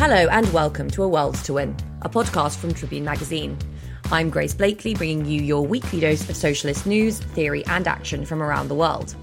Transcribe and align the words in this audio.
Hello 0.00 0.28
and 0.30 0.50
welcome 0.50 0.88
to 0.92 1.02
A 1.02 1.08
World 1.08 1.34
to 1.44 1.52
Win, 1.52 1.76
a 2.00 2.08
podcast 2.08 2.56
from 2.56 2.72
Tribune 2.72 3.04
Magazine. 3.04 3.58
I'm 4.10 4.30
Grace 4.30 4.54
Blakeley, 4.54 4.94
bringing 4.94 5.26
you 5.26 5.42
your 5.42 5.66
weekly 5.66 6.00
dose 6.00 6.26
of 6.26 6.36
socialist 6.36 6.86
news, 6.86 7.18
theory, 7.18 7.66
and 7.66 7.86
action 7.86 8.24
from 8.24 8.42
around 8.42 8.68
the 8.68 8.74
world. 8.74 9.14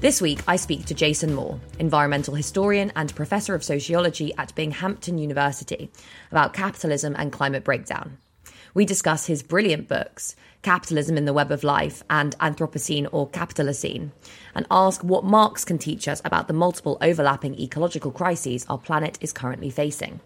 This 0.00 0.22
week, 0.22 0.40
I 0.48 0.56
speak 0.56 0.86
to 0.86 0.94
Jason 0.94 1.34
Moore, 1.34 1.60
environmental 1.78 2.34
historian 2.34 2.90
and 2.96 3.14
professor 3.14 3.54
of 3.54 3.62
sociology 3.62 4.32
at 4.38 4.54
Binghamton 4.54 5.18
University, 5.18 5.92
about 6.30 6.54
capitalism 6.54 7.14
and 7.18 7.30
climate 7.30 7.62
breakdown. 7.62 8.16
We 8.74 8.84
discuss 8.84 9.26
his 9.26 9.42
brilliant 9.42 9.88
books, 9.88 10.36
Capitalism 10.62 11.16
in 11.16 11.24
the 11.24 11.32
Web 11.32 11.50
of 11.50 11.64
Life 11.64 12.02
and 12.10 12.38
Anthropocene 12.38 13.08
or 13.10 13.28
Capitalocene, 13.28 14.10
and 14.54 14.66
ask 14.70 15.02
what 15.02 15.24
Marx 15.24 15.64
can 15.64 15.78
teach 15.78 16.06
us 16.06 16.20
about 16.24 16.46
the 16.48 16.54
multiple 16.54 16.98
overlapping 17.00 17.58
ecological 17.58 18.10
crises 18.10 18.66
our 18.68 18.78
planet 18.78 19.18
is 19.20 19.32
currently 19.32 19.70
facing. 19.70 20.20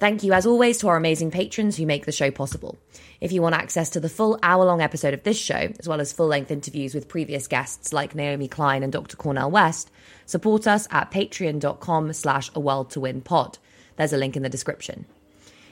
Thank 0.00 0.22
you, 0.24 0.32
as 0.32 0.46
always, 0.46 0.78
to 0.78 0.88
our 0.88 0.96
amazing 0.96 1.30
patrons 1.30 1.76
who 1.76 1.84
make 1.84 2.06
the 2.06 2.12
show 2.12 2.30
possible. 2.30 2.78
If 3.20 3.32
you 3.32 3.42
want 3.42 3.54
access 3.54 3.90
to 3.90 4.00
the 4.00 4.08
full 4.08 4.38
hour 4.42 4.64
long 4.64 4.80
episode 4.80 5.12
of 5.12 5.24
this 5.24 5.38
show, 5.38 5.74
as 5.78 5.86
well 5.86 6.00
as 6.00 6.14
full 6.14 6.28
length 6.28 6.50
interviews 6.50 6.94
with 6.94 7.06
previous 7.06 7.46
guests 7.46 7.92
like 7.92 8.14
Naomi 8.14 8.48
Klein 8.48 8.82
and 8.82 8.90
Dr. 8.90 9.18
Cornel 9.18 9.50
West, 9.50 9.90
support 10.24 10.66
us 10.66 10.88
at 10.90 11.10
patreon.com 11.10 12.14
slash 12.14 12.50
a 12.54 12.60
world 12.60 12.88
to 12.92 13.00
win 13.00 13.20
pod. 13.20 13.58
There's 13.96 14.14
a 14.14 14.16
link 14.16 14.36
in 14.38 14.42
the 14.42 14.48
description. 14.48 15.04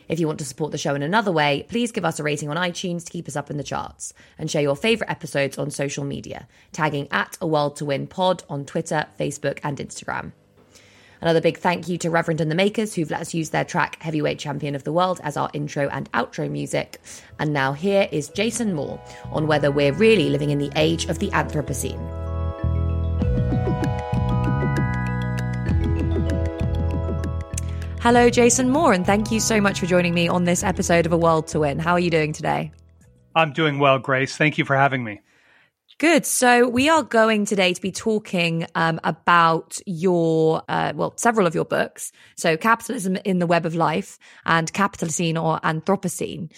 If 0.08 0.18
you 0.18 0.26
want 0.26 0.38
to 0.38 0.44
support 0.44 0.72
the 0.72 0.78
show 0.78 0.94
in 0.94 1.02
another 1.02 1.30
way, 1.30 1.66
please 1.68 1.92
give 1.92 2.04
us 2.04 2.18
a 2.18 2.22
rating 2.22 2.48
on 2.48 2.56
iTunes 2.56 3.04
to 3.04 3.12
keep 3.12 3.28
us 3.28 3.36
up 3.36 3.50
in 3.50 3.58
the 3.58 3.62
charts 3.62 4.14
and 4.38 4.50
share 4.50 4.62
your 4.62 4.76
favourite 4.76 5.10
episodes 5.10 5.58
on 5.58 5.70
social 5.70 6.04
media, 6.04 6.48
tagging 6.72 7.08
at 7.10 7.36
a 7.40 7.46
world 7.46 7.76
to 7.76 7.84
win 7.84 8.06
pod 8.06 8.42
on 8.48 8.64
Twitter, 8.64 9.06
Facebook, 9.18 9.60
and 9.62 9.78
Instagram. 9.78 10.32
Another 11.20 11.40
big 11.40 11.58
thank 11.58 11.88
you 11.88 11.98
to 11.98 12.10
Reverend 12.10 12.40
and 12.40 12.50
the 12.50 12.54
Makers, 12.54 12.94
who've 12.94 13.10
let 13.10 13.20
us 13.20 13.34
use 13.34 13.50
their 13.50 13.64
track 13.64 14.00
Heavyweight 14.00 14.38
Champion 14.38 14.74
of 14.74 14.84
the 14.84 14.92
World 14.92 15.20
as 15.24 15.36
our 15.36 15.50
intro 15.52 15.88
and 15.88 16.10
outro 16.12 16.48
music. 16.48 17.00
And 17.38 17.52
now 17.52 17.72
here 17.72 18.08
is 18.12 18.28
Jason 18.28 18.72
Moore 18.72 19.00
on 19.32 19.46
whether 19.48 19.70
we're 19.70 19.92
really 19.92 20.30
living 20.30 20.50
in 20.50 20.58
the 20.58 20.70
age 20.76 21.06
of 21.06 21.18
the 21.18 21.28
Anthropocene. 21.30 22.27
Hello, 28.08 28.30
Jason 28.30 28.70
Moore, 28.70 28.94
and 28.94 29.04
thank 29.04 29.30
you 29.30 29.38
so 29.38 29.60
much 29.60 29.80
for 29.80 29.84
joining 29.84 30.14
me 30.14 30.28
on 30.28 30.44
this 30.44 30.64
episode 30.64 31.04
of 31.04 31.12
A 31.12 31.16
World 31.18 31.46
to 31.48 31.60
Win. 31.60 31.78
How 31.78 31.92
are 31.92 32.00
you 32.00 32.08
doing 32.08 32.32
today? 32.32 32.72
I'm 33.34 33.52
doing 33.52 33.78
well, 33.78 33.98
Grace. 33.98 34.34
Thank 34.34 34.56
you 34.56 34.64
for 34.64 34.74
having 34.74 35.04
me. 35.04 35.20
Good. 35.98 36.24
So 36.24 36.68
we 36.68 36.88
are 36.88 37.02
going 37.02 37.44
today 37.44 37.74
to 37.74 37.80
be 37.80 37.90
talking 37.90 38.66
um, 38.76 39.00
about 39.02 39.80
your, 39.84 40.62
uh, 40.68 40.92
well, 40.94 41.12
several 41.16 41.44
of 41.44 41.56
your 41.56 41.64
books. 41.64 42.12
So 42.36 42.56
Capitalism 42.56 43.16
in 43.24 43.40
the 43.40 43.48
Web 43.48 43.66
of 43.66 43.74
Life 43.74 44.16
and 44.46 44.72
Capitalocene 44.72 45.42
or 45.42 45.58
Anthropocene. 45.58 46.52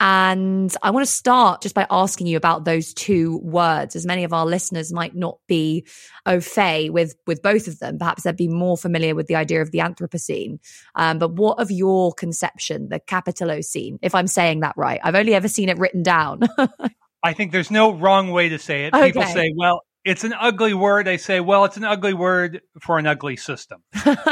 And 0.00 0.74
I 0.82 0.92
want 0.92 1.06
to 1.06 1.12
start 1.12 1.60
just 1.60 1.74
by 1.74 1.86
asking 1.90 2.26
you 2.26 2.38
about 2.38 2.64
those 2.64 2.94
two 2.94 3.36
words, 3.42 3.96
as 3.96 4.06
many 4.06 4.24
of 4.24 4.32
our 4.32 4.46
listeners 4.46 4.94
might 4.94 5.14
not 5.14 5.40
be 5.46 5.86
au 6.24 6.40
fait 6.40 6.88
with, 6.88 7.16
with 7.26 7.42
both 7.42 7.68
of 7.68 7.78
them. 7.80 7.98
Perhaps 7.98 8.22
they'd 8.22 8.34
be 8.34 8.48
more 8.48 8.78
familiar 8.78 9.14
with 9.14 9.26
the 9.26 9.36
idea 9.36 9.60
of 9.60 9.72
the 9.72 9.80
Anthropocene. 9.80 10.58
Um, 10.94 11.18
but 11.18 11.34
what 11.34 11.60
of 11.60 11.70
your 11.70 12.14
conception, 12.14 12.88
the 12.88 13.00
Capitalocene, 13.00 13.98
if 14.00 14.14
I'm 14.14 14.26
saying 14.26 14.60
that 14.60 14.72
right? 14.74 15.00
I've 15.04 15.14
only 15.14 15.34
ever 15.34 15.48
seen 15.48 15.68
it 15.68 15.76
written 15.76 16.02
down. 16.02 16.40
I 17.26 17.32
think 17.32 17.52
there's 17.52 17.70
no 17.70 17.92
wrong 17.92 18.30
way 18.30 18.48
to 18.50 18.58
say 18.58 18.86
it. 18.86 18.94
Okay. 18.94 19.06
People 19.06 19.24
say, 19.24 19.52
well, 19.56 19.82
it's 20.04 20.22
an 20.22 20.32
ugly 20.38 20.74
word. 20.74 21.08
I 21.08 21.16
say, 21.16 21.40
well, 21.40 21.64
it's 21.64 21.76
an 21.76 21.82
ugly 21.82 22.14
word 22.14 22.60
for 22.80 22.98
an 22.98 23.06
ugly 23.08 23.36
system. 23.36 23.82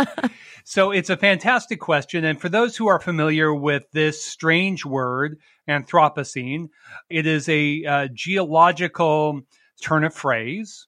so 0.64 0.92
it's 0.92 1.10
a 1.10 1.16
fantastic 1.16 1.80
question. 1.80 2.24
And 2.24 2.40
for 2.40 2.48
those 2.48 2.76
who 2.76 2.86
are 2.86 3.00
familiar 3.00 3.52
with 3.52 3.90
this 3.92 4.22
strange 4.22 4.84
word, 4.84 5.38
Anthropocene, 5.68 6.68
it 7.10 7.26
is 7.26 7.48
a 7.48 7.84
uh, 7.84 8.08
geological 8.14 9.40
turn 9.82 10.04
of 10.04 10.14
phrase 10.14 10.86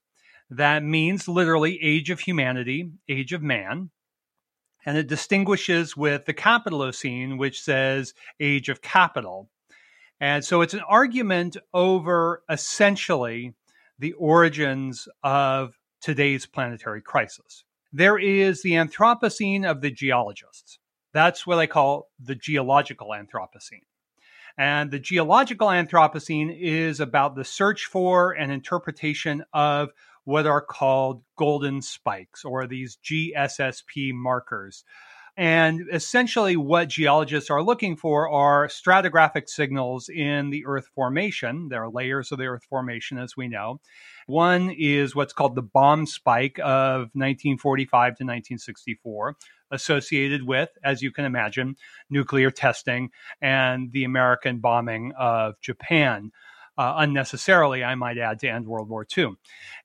that 0.50 0.84
means 0.84 1.26
literally 1.26 1.82
age 1.82 2.10
of 2.10 2.20
humanity, 2.20 2.91
age 3.09 3.32
of 3.32 3.42
man. 3.42 3.91
And 4.84 4.97
it 4.97 5.09
distinguishes 5.09 5.97
with 5.97 6.26
the 6.26 6.34
Capitalocene, 6.34 7.38
which 7.38 7.60
says 7.60 8.14
age 8.38 8.69
of 8.69 8.82
capital. 8.82 9.50
And 10.21 10.44
so 10.44 10.62
it's 10.62 10.75
an 10.75 10.82
argument 10.88 11.56
over 11.75 12.43
essentially 12.49 13.54
the 13.99 14.12
origins 14.15 15.09
of 15.22 15.75
today's 16.00 16.47
planetary 16.47 17.03
crisis. 17.03 17.65
There 17.93 18.19
is 18.19 18.62
the 18.62 18.72
Anthropocene 18.72 19.69
of 19.69 19.81
the 19.81 19.91
geologists. 19.91 20.78
That's 21.12 21.47
what 21.47 21.59
I 21.59 21.66
call 21.66 22.09
the 22.19 22.34
geological 22.34 23.09
Anthropocene. 23.09 23.84
And 24.59 24.91
the 24.91 24.99
geological 24.99 25.69
Anthropocene 25.69 26.54
is 26.59 27.00
about 27.00 27.37
the 27.37 27.44
search 27.44 27.84
for 27.84 28.33
and 28.33 28.50
interpretation 28.50 29.44
of 29.53 29.91
what 30.25 30.47
are 30.47 30.62
called 30.62 31.22
golden 31.37 31.83
spikes 31.83 32.44
or 32.44 32.66
these 32.66 32.98
GSSP 33.04 34.12
markers 34.12 34.84
and 35.36 35.82
essentially, 35.92 36.56
what 36.56 36.88
geologists 36.88 37.50
are 37.50 37.62
looking 37.62 37.97
for 37.97 38.30
are 38.30 38.69
stratigraphic 38.69 39.48
signals 39.48 40.08
in 40.08 40.48
the 40.48 40.64
Earth 40.64 40.88
formation. 40.94 41.69
There 41.69 41.82
are 41.82 41.91
layers 41.91 42.32
of 42.32 42.38
the 42.38 42.47
Earth 42.47 42.64
formation, 42.64 43.19
as 43.19 43.36
we 43.36 43.47
know. 43.47 43.80
One 44.26 44.70
is 44.70 45.14
what's 45.14 45.34
called 45.34 45.54
the 45.54 45.62
bomb 45.62 46.06
spike 46.06 46.58
of 46.58 47.10
1945 47.12 47.91
to 47.91 48.24
1964, 48.24 49.36
associated 49.70 50.44
with, 50.44 50.70
as 50.82 51.02
you 51.02 51.12
can 51.12 51.26
imagine, 51.26 51.76
nuclear 52.08 52.50
testing 52.50 53.10
and 53.42 53.92
the 53.92 54.04
American 54.04 54.58
bombing 54.58 55.12
of 55.18 55.60
Japan 55.60 56.32
uh, 56.78 56.94
unnecessarily, 56.98 57.82
I 57.82 57.94
might 57.94 58.19
add, 58.19 58.41
to 58.41 58.48
end 58.48 58.66
World 58.66 58.88
War 58.88 59.06
II. 59.16 59.32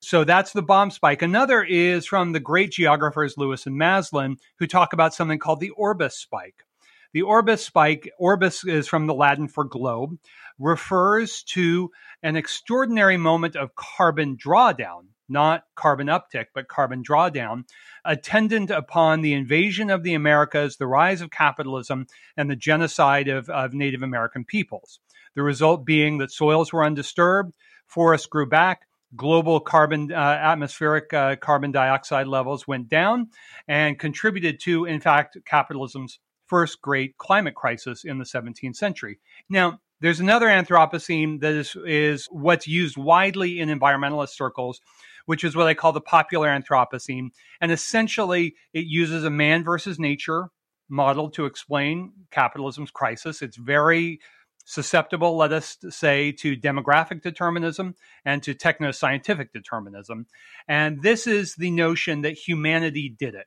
So 0.00 0.24
that's 0.24 0.52
the 0.52 0.62
bomb 0.62 0.90
spike. 0.90 1.22
Another 1.22 1.62
is 1.62 2.06
from 2.06 2.32
the 2.32 2.40
great 2.40 2.72
geographers 2.72 3.36
Lewis 3.36 3.66
and 3.66 3.76
Maslin, 3.76 4.36
who 4.58 4.66
talk 4.66 4.92
about 4.92 5.14
something 5.14 5.38
called 5.38 5.60
the 5.60 5.70
Orbis 5.70 6.16
spike. 6.18 6.64
The 7.12 7.22
Orbis 7.22 7.64
spike, 7.64 8.10
Orbis 8.18 8.64
is 8.64 8.88
from 8.88 9.06
the 9.06 9.14
Latin 9.14 9.46
for 9.46 9.64
globe, 9.64 10.18
refers 10.58 11.42
to 11.44 11.90
an 12.22 12.36
extraordinary 12.36 13.18
moment 13.18 13.54
of 13.54 13.74
carbon 13.74 14.36
drawdown, 14.36 15.08
not 15.28 15.64
carbon 15.74 16.06
uptick, 16.06 16.46
but 16.54 16.68
carbon 16.68 17.02
drawdown, 17.02 17.64
attendant 18.04 18.70
upon 18.70 19.20
the 19.20 19.34
invasion 19.34 19.90
of 19.90 20.02
the 20.02 20.14
Americas, 20.14 20.76
the 20.76 20.86
rise 20.86 21.20
of 21.20 21.30
capitalism, 21.30 22.06
and 22.36 22.50
the 22.50 22.56
genocide 22.56 23.28
of, 23.28 23.48
of 23.50 23.74
Native 23.74 24.02
American 24.02 24.44
peoples. 24.44 25.00
The 25.34 25.42
result 25.42 25.84
being 25.84 26.18
that 26.18 26.30
soils 26.30 26.72
were 26.72 26.84
undisturbed, 26.84 27.54
forests 27.86 28.26
grew 28.26 28.46
back, 28.46 28.82
global 29.16 29.60
carbon 29.60 30.12
uh, 30.12 30.16
atmospheric 30.16 31.12
uh, 31.12 31.36
carbon 31.36 31.72
dioxide 31.72 32.26
levels 32.26 32.66
went 32.66 32.88
down 32.88 33.28
and 33.68 33.98
contributed 33.98 34.60
to 34.60 34.84
in 34.86 35.00
fact 35.00 35.36
capitalism's 35.44 36.18
first 36.46 36.80
great 36.80 37.16
climate 37.18 37.54
crisis 37.54 38.04
in 38.04 38.18
the 38.18 38.24
17th 38.24 38.76
century. 38.76 39.18
Now 39.48 39.80
there's 40.00 40.20
another 40.20 40.46
anthropocene 40.46 41.40
that 41.40 41.52
is, 41.52 41.76
is 41.86 42.26
what's 42.30 42.66
used 42.66 42.96
widely 42.96 43.60
in 43.60 43.68
environmentalist 43.68 44.30
circles 44.30 44.80
which 45.24 45.44
is 45.44 45.54
what 45.54 45.68
i 45.68 45.74
call 45.74 45.92
the 45.92 46.00
popular 46.00 46.48
anthropocene 46.48 47.28
and 47.60 47.70
essentially 47.70 48.56
it 48.72 48.86
uses 48.86 49.22
a 49.24 49.30
man 49.30 49.62
versus 49.62 50.00
nature 50.00 50.48
model 50.92 51.30
to 51.30 51.46
explain 51.46 52.12
capitalism's 52.30 52.90
crisis. 52.90 53.42
It's 53.42 53.56
very 53.56 54.20
susceptible, 54.64 55.36
let 55.36 55.52
us 55.52 55.76
say, 55.90 56.32
to 56.32 56.56
demographic 56.56 57.22
determinism 57.22 57.94
and 58.24 58.42
to 58.42 58.54
techno-scientific 58.54 59.52
determinism. 59.52 60.26
And 60.68 61.02
this 61.02 61.26
is 61.26 61.54
the 61.54 61.70
notion 61.70 62.22
that 62.22 62.32
humanity 62.32 63.08
did 63.08 63.34
it. 63.34 63.46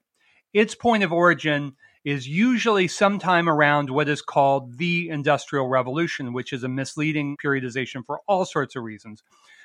Its 0.54 0.76
point 0.76 1.04
of 1.04 1.12
origin 1.12 1.74
is 2.04 2.28
usually 2.28 2.88
sometime 2.88 3.50
around 3.50 3.90
what 3.90 4.08
is 4.08 4.22
called 4.22 4.78
the 4.78 5.10
Industrial 5.10 5.68
Revolution, 5.68 6.34
which 6.34 6.54
is 6.54 6.64
a 6.64 6.70
misleading 6.70 7.36
periodization 7.44 8.06
for 8.06 8.22
all 8.28 8.46
sorts 8.46 8.76
of 8.76 8.84
reasons. 8.84 9.24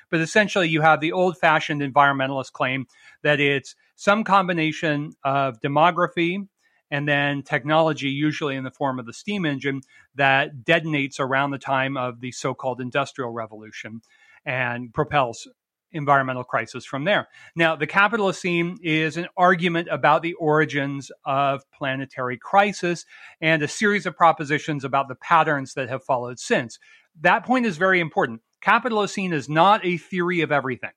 But 0.09 0.21
essentially, 0.21 0.67
you 0.67 0.81
have 0.81 0.99
the 0.99 1.11
old 1.11 1.37
fashioned 1.37 1.81
environmentalist 1.81 2.51
claim 2.51 2.87
that 3.23 3.39
it's 3.39 3.75
some 3.95 4.23
combination 4.23 5.13
of 5.23 5.61
demography 5.61 6.47
and 6.91 7.07
then 7.07 7.41
technology, 7.41 8.09
usually 8.09 8.55
in 8.55 8.63
the 8.63 8.71
form 8.71 8.99
of 8.99 9.05
the 9.05 9.13
steam 9.13 9.45
engine, 9.45 9.81
that 10.15 10.63
detonates 10.63 11.19
around 11.19 11.51
the 11.51 11.57
time 11.57 11.97
of 11.97 12.19
the 12.19 12.31
so 12.31 12.53
called 12.53 12.81
Industrial 12.81 13.31
Revolution 13.31 14.01
and 14.45 14.93
propels 14.93 15.47
environmental 15.93 16.43
crisis 16.43 16.85
from 16.85 17.03
there. 17.03 17.27
Now, 17.55 17.75
the 17.75 17.87
capitalist 17.87 18.43
Capitalocene 18.43 18.77
is 18.81 19.17
an 19.17 19.27
argument 19.37 19.87
about 19.91 20.21
the 20.21 20.33
origins 20.33 21.11
of 21.25 21.63
planetary 21.71 22.37
crisis 22.37 23.05
and 23.39 23.61
a 23.61 23.67
series 23.67 24.05
of 24.05 24.15
propositions 24.15 24.83
about 24.83 25.07
the 25.07 25.15
patterns 25.15 25.73
that 25.73 25.89
have 25.89 26.03
followed 26.03 26.39
since. 26.39 26.79
That 27.19 27.45
point 27.45 27.65
is 27.65 27.77
very 27.77 27.99
important. 27.99 28.41
Capitalocene 28.61 29.33
is 29.33 29.49
not 29.49 29.85
a 29.85 29.97
theory 29.97 30.41
of 30.41 30.51
everything. 30.51 30.91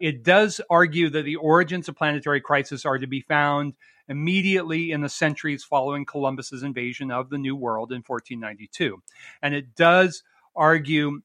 It 0.00 0.24
does 0.24 0.60
argue 0.70 1.10
that 1.10 1.24
the 1.24 1.36
origins 1.36 1.88
of 1.88 1.96
planetary 1.96 2.40
crisis 2.40 2.86
are 2.86 2.98
to 2.98 3.06
be 3.06 3.20
found 3.20 3.74
immediately 4.08 4.90
in 4.90 5.02
the 5.02 5.08
centuries 5.08 5.62
following 5.62 6.04
Columbus's 6.04 6.62
invasion 6.62 7.10
of 7.10 7.30
the 7.30 7.38
New 7.38 7.54
World 7.54 7.92
in 7.92 8.02
1492. 8.04 9.00
And 9.42 9.54
it 9.54 9.76
does 9.76 10.22
argue 10.56 11.20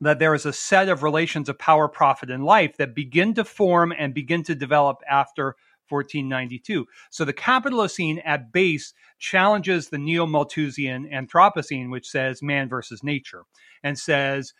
that 0.00 0.18
there 0.18 0.34
is 0.34 0.46
a 0.46 0.52
set 0.52 0.88
of 0.88 1.02
relations 1.02 1.48
of 1.48 1.58
power, 1.58 1.88
profit, 1.88 2.30
and 2.30 2.44
life 2.44 2.76
that 2.76 2.94
begin 2.94 3.34
to 3.34 3.44
form 3.44 3.92
and 3.96 4.14
begin 4.14 4.44
to 4.44 4.54
develop 4.54 5.02
after 5.10 5.56
1492. 5.88 6.86
So 7.10 7.24
the 7.24 7.32
Capitalocene 7.32 8.22
at 8.24 8.52
base 8.52 8.94
challenges 9.18 9.88
the 9.88 9.98
Neo 9.98 10.26
Malthusian 10.26 11.08
Anthropocene, 11.08 11.90
which 11.90 12.08
says 12.08 12.42
man 12.42 12.68
versus 12.68 13.02
nature, 13.02 13.42
and 13.82 13.98
says, 13.98 14.54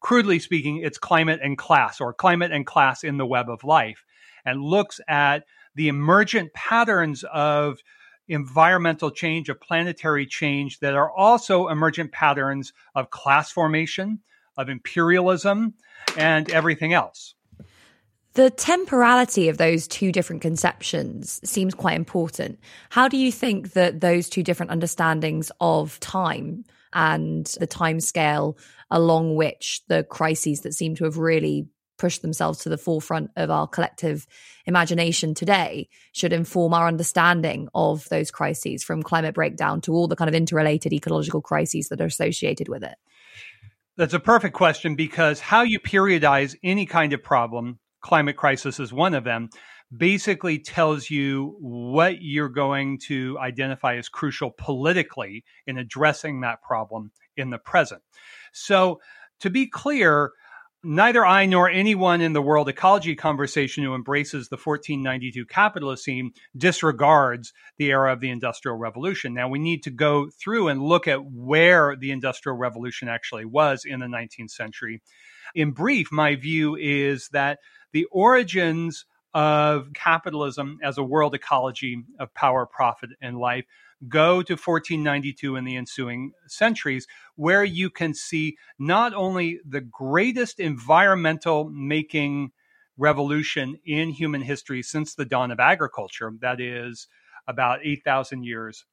crudely 0.00 0.38
speaking, 0.38 0.78
it's 0.78 0.98
climate 0.98 1.40
and 1.42 1.58
class, 1.58 2.00
or 2.00 2.12
climate 2.12 2.52
and 2.52 2.66
class 2.66 3.04
in 3.04 3.16
the 3.16 3.26
web 3.26 3.48
of 3.48 3.64
life, 3.64 4.04
and 4.44 4.62
looks 4.62 5.00
at 5.08 5.44
the 5.74 5.88
emergent 5.88 6.52
patterns 6.54 7.24
of 7.32 7.78
environmental 8.28 9.10
change, 9.10 9.48
of 9.48 9.60
planetary 9.60 10.26
change 10.26 10.80
that 10.80 10.94
are 10.94 11.10
also 11.10 11.68
emergent 11.68 12.12
patterns 12.12 12.72
of 12.94 13.10
class 13.10 13.50
formation, 13.50 14.20
of 14.56 14.68
imperialism, 14.68 15.74
and 16.16 16.50
everything 16.50 16.92
else. 16.92 17.34
The 18.34 18.50
temporality 18.50 19.48
of 19.48 19.58
those 19.58 19.88
two 19.88 20.12
different 20.12 20.42
conceptions 20.42 21.40
seems 21.42 21.74
quite 21.74 21.96
important. 21.96 22.60
How 22.90 23.08
do 23.08 23.16
you 23.16 23.32
think 23.32 23.72
that 23.72 24.00
those 24.00 24.28
two 24.28 24.42
different 24.42 24.70
understandings 24.70 25.50
of 25.60 25.98
time 26.00 26.64
and 26.92 27.46
the 27.58 27.66
time 27.66 28.00
scale 28.00 28.56
along 28.90 29.36
which 29.36 29.82
the 29.88 30.04
crises 30.04 30.62
that 30.62 30.74
seem 30.74 30.94
to 30.96 31.04
have 31.04 31.18
really 31.18 31.68
pushed 31.98 32.22
themselves 32.22 32.60
to 32.60 32.68
the 32.68 32.78
forefront 32.78 33.30
of 33.36 33.50
our 33.50 33.66
collective 33.66 34.26
imagination 34.66 35.34
today 35.34 35.88
should 36.12 36.32
inform 36.32 36.72
our 36.72 36.86
understanding 36.86 37.68
of 37.74 38.08
those 38.08 38.30
crises 38.30 38.84
from 38.84 39.02
climate 39.02 39.34
breakdown 39.34 39.80
to 39.80 39.92
all 39.92 40.08
the 40.08 40.16
kind 40.16 40.28
of 40.28 40.34
interrelated 40.34 40.92
ecological 40.92 41.42
crises 41.42 41.88
that 41.88 42.00
are 42.00 42.06
associated 42.06 42.68
with 42.68 42.84
it? 42.84 42.94
That's 43.96 44.14
a 44.14 44.20
perfect 44.20 44.54
question 44.54 44.94
because 44.94 45.40
how 45.40 45.62
you 45.62 45.80
periodize 45.80 46.54
any 46.62 46.86
kind 46.86 47.12
of 47.12 47.22
problem, 47.22 47.80
climate 48.00 48.36
crisis 48.36 48.78
is 48.78 48.92
one 48.92 49.12
of 49.12 49.24
them, 49.24 49.50
basically 49.94 50.58
tells 50.58 51.10
you 51.10 51.56
what 51.60 52.20
you're 52.20 52.48
going 52.48 52.98
to 52.98 53.36
identify 53.40 53.96
as 53.96 54.08
crucial 54.08 54.50
politically 54.50 55.44
in 55.66 55.78
addressing 55.78 56.42
that 56.42 56.62
problem 56.62 57.10
in 57.36 57.50
the 57.50 57.58
present. 57.58 58.02
So, 58.52 59.00
to 59.40 59.50
be 59.50 59.66
clear, 59.66 60.32
neither 60.82 61.24
I 61.24 61.46
nor 61.46 61.68
anyone 61.68 62.20
in 62.20 62.32
the 62.32 62.42
world 62.42 62.68
ecology 62.68 63.14
conversation 63.14 63.84
who 63.84 63.94
embraces 63.94 64.48
the 64.48 64.56
1492 64.56 65.46
Capitalocene 65.46 66.30
disregards 66.56 67.52
the 67.78 67.90
era 67.90 68.12
of 68.12 68.20
the 68.20 68.30
Industrial 68.30 68.76
Revolution. 68.76 69.34
Now, 69.34 69.48
we 69.48 69.58
need 69.58 69.82
to 69.84 69.90
go 69.90 70.28
through 70.42 70.68
and 70.68 70.82
look 70.82 71.08
at 71.08 71.24
where 71.24 71.96
the 71.96 72.10
Industrial 72.10 72.56
Revolution 72.56 73.08
actually 73.08 73.44
was 73.44 73.82
in 73.84 74.00
the 74.00 74.06
19th 74.06 74.50
century. 74.50 75.02
In 75.54 75.72
brief, 75.72 76.12
my 76.12 76.36
view 76.36 76.76
is 76.76 77.28
that 77.32 77.58
the 77.92 78.04
origins 78.06 79.04
of 79.34 79.92
capitalism 79.94 80.78
as 80.82 80.98
a 80.98 81.02
world 81.02 81.34
ecology 81.34 82.04
of 82.18 82.32
power, 82.34 82.66
profit, 82.66 83.10
and 83.20 83.38
life 83.38 83.64
go 84.06 84.42
to 84.42 84.52
1492 84.52 85.56
and 85.56 85.66
the 85.66 85.76
ensuing 85.76 86.32
centuries, 86.46 87.06
where 87.34 87.64
you 87.64 87.90
can 87.90 88.14
see 88.14 88.56
not 88.78 89.12
only 89.14 89.60
the 89.66 89.80
greatest 89.80 90.60
environmental 90.60 91.68
making 91.70 92.52
revolution 92.96 93.78
in 93.84 94.10
human 94.10 94.42
history 94.42 94.82
since 94.82 95.14
the 95.14 95.24
dawn 95.24 95.50
of 95.50 95.60
agriculture, 95.60 96.32
that 96.40 96.60
is 96.60 97.08
about 97.46 97.80
8,000 97.82 98.44
years 98.44 98.84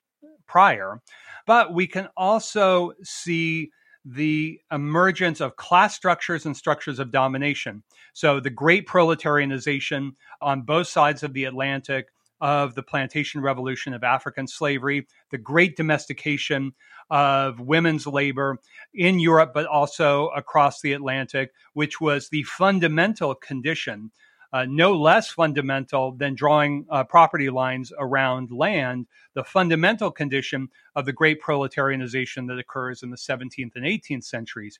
prior, 0.47 1.01
but 1.45 1.73
we 1.73 1.87
can 1.87 2.07
also 2.15 2.93
see 3.03 3.71
the 4.05 4.59
emergence 4.71 5.41
of 5.41 5.55
class 5.55 5.95
structures 5.95 6.45
and 6.45 6.55
structures 6.55 6.99
of 6.99 7.11
domination. 7.11 7.83
So, 8.13 8.39
the 8.39 8.51
great 8.51 8.87
proletarianization 8.87 10.11
on 10.41 10.61
both 10.61 10.87
sides 10.87 11.23
of 11.23 11.33
the 11.33 11.45
Atlantic 11.45 12.09
of 12.41 12.75
the 12.75 12.83
plantation 12.83 13.41
revolution 13.41 13.93
of 13.93 14.03
African 14.03 14.47
slavery, 14.47 15.07
the 15.31 15.37
great 15.37 15.75
domestication 15.75 16.73
of 17.09 17.59
women's 17.59 18.07
labor 18.07 18.57
in 18.93 19.19
Europe, 19.19 19.51
but 19.53 19.65
also 19.65 20.29
across 20.29 20.81
the 20.81 20.93
Atlantic, 20.93 21.51
which 21.73 22.01
was 22.01 22.29
the 22.29 22.43
fundamental 22.43 23.35
condition, 23.35 24.11
uh, 24.53 24.65
no 24.67 24.93
less 24.93 25.29
fundamental 25.29 26.13
than 26.13 26.33
drawing 26.35 26.85
uh, 26.89 27.03
property 27.03 27.49
lines 27.49 27.91
around 27.99 28.51
land, 28.51 29.05
the 29.33 29.43
fundamental 29.43 30.11
condition 30.11 30.69
of 30.95 31.05
the 31.05 31.13
great 31.13 31.41
proletarianization 31.41 32.47
that 32.47 32.57
occurs 32.57 33.03
in 33.03 33.09
the 33.09 33.17
17th 33.17 33.75
and 33.75 33.85
18th 33.85 34.23
centuries. 34.23 34.79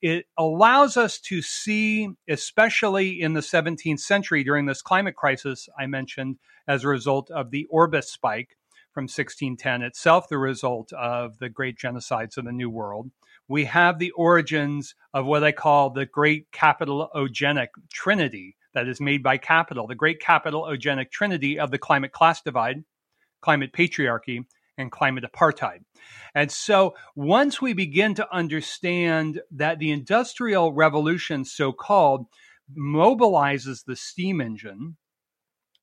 It 0.00 0.26
allows 0.36 0.96
us 0.96 1.18
to 1.22 1.42
see, 1.42 2.08
especially 2.28 3.20
in 3.20 3.32
the 3.32 3.40
17th 3.40 3.98
century 3.98 4.44
during 4.44 4.66
this 4.66 4.82
climate 4.82 5.16
crisis 5.16 5.68
I 5.78 5.86
mentioned, 5.86 6.36
as 6.68 6.84
a 6.84 6.88
result 6.88 7.30
of 7.30 7.50
the 7.50 7.66
Orbis 7.66 8.10
spike 8.10 8.56
from 8.92 9.04
1610 9.04 9.82
itself, 9.82 10.28
the 10.28 10.38
result 10.38 10.92
of 10.92 11.38
the 11.38 11.48
great 11.48 11.78
genocides 11.78 12.36
of 12.36 12.44
the 12.44 12.52
New 12.52 12.70
World. 12.70 13.10
We 13.48 13.64
have 13.64 13.98
the 13.98 14.10
origins 14.12 14.94
of 15.14 15.26
what 15.26 15.42
I 15.42 15.52
call 15.52 15.90
the 15.90 16.06
great 16.06 16.50
capitalogenic 16.52 17.68
trinity 17.92 18.56
that 18.74 18.86
is 18.86 19.00
made 19.00 19.22
by 19.22 19.38
capital, 19.38 19.86
the 19.86 19.94
great 19.94 20.20
capitalogenic 20.20 21.10
trinity 21.10 21.58
of 21.58 21.70
the 21.70 21.78
climate 21.78 22.12
class 22.12 22.42
divide, 22.42 22.84
climate 23.40 23.72
patriarchy, 23.72 24.44
and 24.78 24.90
climate 24.90 25.24
apartheid. 25.24 25.80
And 26.34 26.50
so 26.50 26.94
once 27.14 27.60
we 27.60 27.74
begin 27.74 28.14
to 28.14 28.34
understand 28.34 29.40
that 29.50 29.78
the 29.78 29.90
Industrial 29.90 30.72
Revolution, 30.72 31.44
so 31.44 31.72
called, 31.72 32.26
mobilizes 32.76 33.84
the 33.84 33.96
steam 33.96 34.40
engine, 34.40 34.96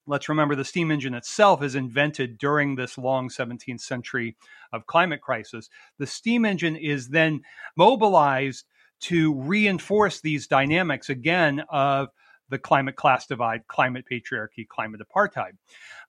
let's 0.08 0.30
remember 0.30 0.56
the 0.56 0.66
steam 0.66 0.92
engine 0.92 1.14
itself 1.14 1.62
is 1.62 1.76
invented 1.76 2.38
during 2.38 2.76
this 2.76 2.98
long 2.98 3.30
17th 3.30 3.82
century 3.82 4.38
of 4.72 4.88
climate 4.88 5.22
crisis. 5.22 5.70
The 6.00 6.08
steam 6.08 6.46
engine 6.46 6.76
is 6.76 7.10
then 7.10 7.42
mobilized 7.76 8.66
to 9.02 9.34
reinforce 9.34 10.22
these 10.22 10.48
dynamics 10.48 11.10
again 11.10 11.64
of 11.70 12.10
the 12.50 12.60
climate 12.60 12.96
class 12.96 13.26
divide, 13.26 13.68
climate 13.68 14.06
patriarchy, 14.10 14.68
climate 14.68 15.02
apartheid. 15.02 15.54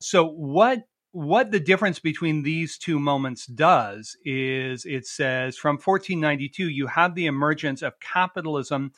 So, 0.00 0.26
what 0.26 0.84
what 1.16 1.50
the 1.50 1.58
difference 1.58 1.98
between 1.98 2.42
these 2.42 2.76
two 2.76 3.00
moments 3.00 3.46
does 3.46 4.18
is 4.26 4.84
it 4.84 5.06
says 5.06 5.56
from 5.56 5.76
1492 5.76 6.68
you 6.68 6.86
have 6.86 7.14
the 7.14 7.24
emergence 7.24 7.80
of 7.80 7.98
capitalism 8.00 8.92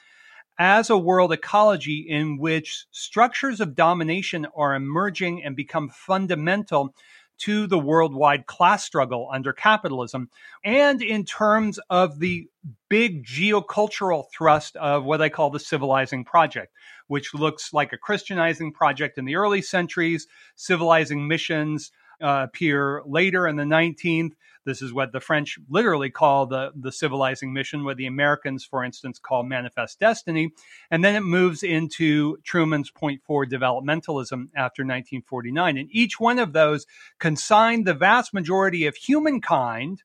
as 0.58 0.90
a 0.90 0.98
world 0.98 1.32
ecology 1.32 2.04
in 2.08 2.37
which 2.37 2.87
structures 2.90 3.60
of 3.60 3.76
domination 3.76 4.48
are 4.56 4.75
emerging 4.75 5.44
and 5.44 5.54
become 5.54 5.88
fundamental 5.90 6.92
to 7.38 7.68
the 7.68 7.78
worldwide 7.78 8.46
class 8.46 8.82
struggle 8.82 9.30
under 9.32 9.52
capitalism, 9.52 10.28
and 10.64 11.00
in 11.00 11.25
terms 11.25 11.78
of 11.88 12.18
the 12.18 12.48
big 12.88 13.25
geocultural 13.25 14.25
thrust 14.37 14.75
of 14.75 15.04
what 15.04 15.22
I 15.22 15.28
call 15.28 15.50
the 15.50 15.60
civilizing 15.60 16.25
project, 16.25 16.72
which 17.06 17.32
looks 17.34 17.72
like 17.72 17.92
a 17.92 17.96
Christianizing 17.96 18.72
project 18.72 19.18
in 19.18 19.25
the 19.25 19.37
early 19.37 19.62
centuries, 19.62 20.26
civilizing 20.56 21.28
missions 21.28 21.92
uh, 22.22 22.46
appear 22.48 23.02
later 23.06 23.46
in 23.46 23.56
the 23.56 23.64
19th. 23.64 24.32
This 24.64 24.82
is 24.82 24.92
what 24.92 25.12
the 25.12 25.20
French 25.20 25.58
literally 25.68 26.10
call 26.10 26.46
the, 26.46 26.72
the 26.75 26.92
civilizing 26.92 27.52
mission, 27.52 27.84
what 27.84 27.96
the 27.96 28.06
Americans, 28.06 28.64
for 28.64 28.84
instance, 28.84 29.18
call 29.18 29.42
manifest 29.42 29.98
destiny. 29.98 30.50
And 30.90 31.02
then 31.02 31.16
it 31.16 31.22
moves 31.22 31.62
into 31.62 32.37
Truman's 32.44 32.90
point 32.90 33.22
four 33.25 33.46
developmentalism 33.46 34.48
after 34.54 34.82
1949. 34.82 35.78
And 35.78 35.88
each 35.90 36.20
one 36.20 36.38
of 36.38 36.52
those 36.52 36.87
consigned 37.18 37.87
the 37.87 37.94
vast 37.94 38.34
majority 38.34 38.87
of 38.87 38.96
humankind, 38.96 40.02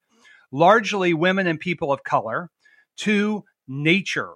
largely 0.51 1.13
women 1.13 1.47
and 1.47 1.59
people 1.59 1.91
of 1.91 2.03
color, 2.03 2.49
to 2.97 3.43
nature, 3.67 4.33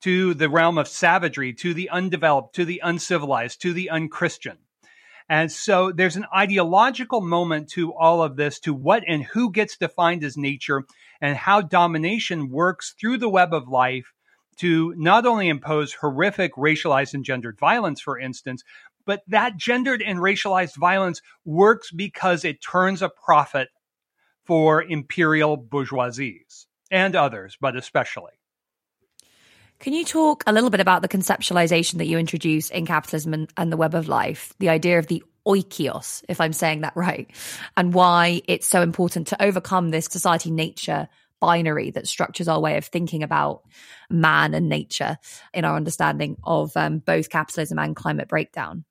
to 0.00 0.34
the 0.34 0.48
realm 0.48 0.78
of 0.78 0.88
savagery, 0.88 1.52
to 1.52 1.74
the 1.74 1.90
undeveloped, 1.90 2.54
to 2.56 2.64
the 2.64 2.80
uncivilized, 2.82 3.60
to 3.62 3.72
the 3.72 3.90
unchristian. 3.90 4.58
And 5.28 5.52
so 5.52 5.92
there's 5.92 6.16
an 6.16 6.26
ideological 6.34 7.20
moment 7.20 7.68
to 7.70 7.92
all 7.92 8.22
of 8.22 8.36
this, 8.36 8.58
to 8.60 8.72
what 8.72 9.04
and 9.06 9.22
who 9.22 9.52
gets 9.52 9.76
defined 9.76 10.24
as 10.24 10.36
nature 10.36 10.84
and 11.20 11.36
how 11.36 11.60
domination 11.60 12.48
works 12.48 12.94
through 12.98 13.18
the 13.18 13.28
web 13.28 13.52
of 13.52 13.68
life 13.68 14.12
to 14.56 14.94
not 14.96 15.26
only 15.26 15.48
impose 15.48 15.92
horrific 15.92 16.54
racialized 16.54 17.14
and 17.14 17.24
gendered 17.24 17.58
violence, 17.58 18.00
for 18.00 18.18
instance, 18.18 18.64
but 19.04 19.22
that 19.28 19.56
gendered 19.56 20.02
and 20.02 20.18
racialized 20.18 20.76
violence 20.76 21.22
works 21.44 21.90
because 21.90 22.44
it 22.44 22.62
turns 22.62 23.02
a 23.02 23.08
profit 23.08 23.68
for 24.44 24.82
imperial 24.82 25.56
bourgeoisies 25.58 26.66
and 26.90 27.14
others, 27.14 27.56
but 27.60 27.76
especially. 27.76 28.37
Can 29.80 29.92
you 29.92 30.04
talk 30.04 30.42
a 30.46 30.52
little 30.52 30.70
bit 30.70 30.80
about 30.80 31.02
the 31.02 31.08
conceptualization 31.08 31.98
that 31.98 32.06
you 32.06 32.18
introduce 32.18 32.68
in 32.70 32.84
Capitalism 32.84 33.32
and, 33.32 33.52
and 33.56 33.72
the 33.72 33.76
Web 33.76 33.94
of 33.94 34.08
Life, 34.08 34.52
the 34.58 34.70
idea 34.70 34.98
of 34.98 35.06
the 35.06 35.22
oikos, 35.46 36.24
if 36.28 36.40
I'm 36.40 36.52
saying 36.52 36.80
that 36.80 36.96
right, 36.96 37.30
and 37.76 37.94
why 37.94 38.42
it's 38.48 38.66
so 38.66 38.82
important 38.82 39.28
to 39.28 39.42
overcome 39.42 39.90
this 39.90 40.06
society 40.06 40.50
nature 40.50 41.08
binary 41.40 41.92
that 41.92 42.08
structures 42.08 42.48
our 42.48 42.60
way 42.60 42.76
of 42.76 42.86
thinking 42.86 43.22
about 43.22 43.62
man 44.10 44.52
and 44.52 44.68
nature 44.68 45.16
in 45.54 45.64
our 45.64 45.76
understanding 45.76 46.36
of 46.42 46.76
um, 46.76 46.98
both 46.98 47.30
capitalism 47.30 47.78
and 47.78 47.94
climate 47.94 48.26
breakdown? 48.26 48.84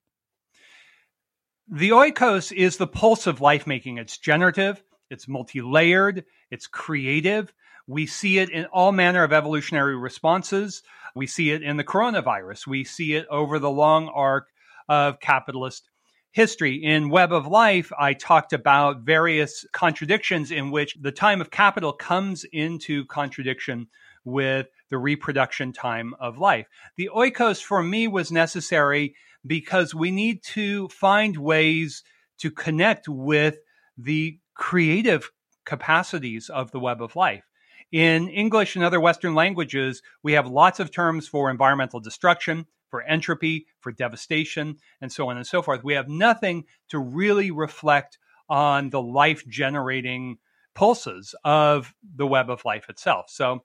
The 1.70 1.90
oikos 1.90 2.54
is 2.54 2.78
the 2.78 2.88
pulse 2.88 3.28
of 3.28 3.42
life 3.42 3.68
making. 3.68 3.98
It's 3.98 4.18
generative, 4.18 4.82
it's 5.10 5.28
multi 5.28 5.60
layered, 5.62 6.24
it's 6.50 6.66
creative. 6.66 7.54
We 7.88 8.06
see 8.06 8.38
it 8.40 8.50
in 8.50 8.66
all 8.66 8.92
manner 8.92 9.24
of 9.24 9.32
evolutionary 9.32 9.96
responses. 9.96 10.84
We 11.16 11.26
see 11.26 11.52
it 11.52 11.64
in 11.64 11.78
the 11.78 11.84
coronavirus. 11.84 12.68
We 12.68 12.84
see 12.84 13.14
it 13.14 13.26
over 13.30 13.60
the 13.60 13.72
long 13.72 14.10
arc 14.10 14.50
of 14.90 15.20
capitalist 15.20 15.90
history. 16.32 16.76
In 16.76 17.10
Web 17.10 17.32
of 17.32 17.48
Life, 17.48 17.92
I 17.98 18.14
talked 18.14 18.54
about 18.54 19.02
various 19.02 19.66
contradictions 19.72 20.52
in 20.52 20.70
which 20.70 20.98
the 21.00 21.12
time 21.12 21.42
of 21.42 21.50
capital 21.50 21.94
comes 21.94 22.46
into 22.52 23.06
contradiction 23.06 23.88
with 24.24 24.68
the 24.90 24.98
reproduction 24.98 25.72
time 25.72 26.14
of 26.20 26.38
life. 26.38 26.68
The 26.98 27.10
oikos 27.16 27.64
for 27.64 27.82
me 27.82 28.08
was 28.08 28.32
necessary 28.32 29.16
because 29.46 29.96
we 29.96 30.12
need 30.12 30.44
to 30.44 30.90
find 30.90 31.38
ways 31.38 32.04
to 32.40 32.52
connect 32.52 33.08
with 33.08 33.56
the 33.98 34.40
creative 34.54 35.32
capacities 35.66 36.50
of 36.50 36.72
the 36.72 36.80
web 36.80 37.02
of 37.02 37.16
life. 37.16 37.44
In 37.92 38.28
English 38.28 38.76
and 38.76 38.84
other 38.84 39.00
Western 39.00 39.34
languages, 39.34 40.02
we 40.22 40.34
have 40.34 40.48
lots 40.48 40.80
of 40.80 40.92
terms 40.92 41.28
for 41.28 41.50
environmental 41.50 42.00
destruction, 42.00 42.66
for 42.90 43.02
entropy, 43.04 43.68
for 43.80 43.92
devastation, 43.92 44.78
and 45.02 45.12
so 45.12 45.30
on 45.30 45.38
and 45.38 45.48
so 45.48 45.62
forth. 45.62 45.84
We 45.84 45.94
have 45.94 46.10
nothing 46.10 46.66
to 46.90 47.00
really 47.00 47.52
reflect 47.52 48.18
on 48.50 48.90
the 48.90 49.02
life 49.02 49.46
generating 49.48 50.38
pulses 50.74 51.34
of 51.44 51.94
the 52.16 52.28
web 52.28 52.50
of 52.50 52.66
life 52.66 52.90
itself. 52.90 53.30
So 53.30 53.64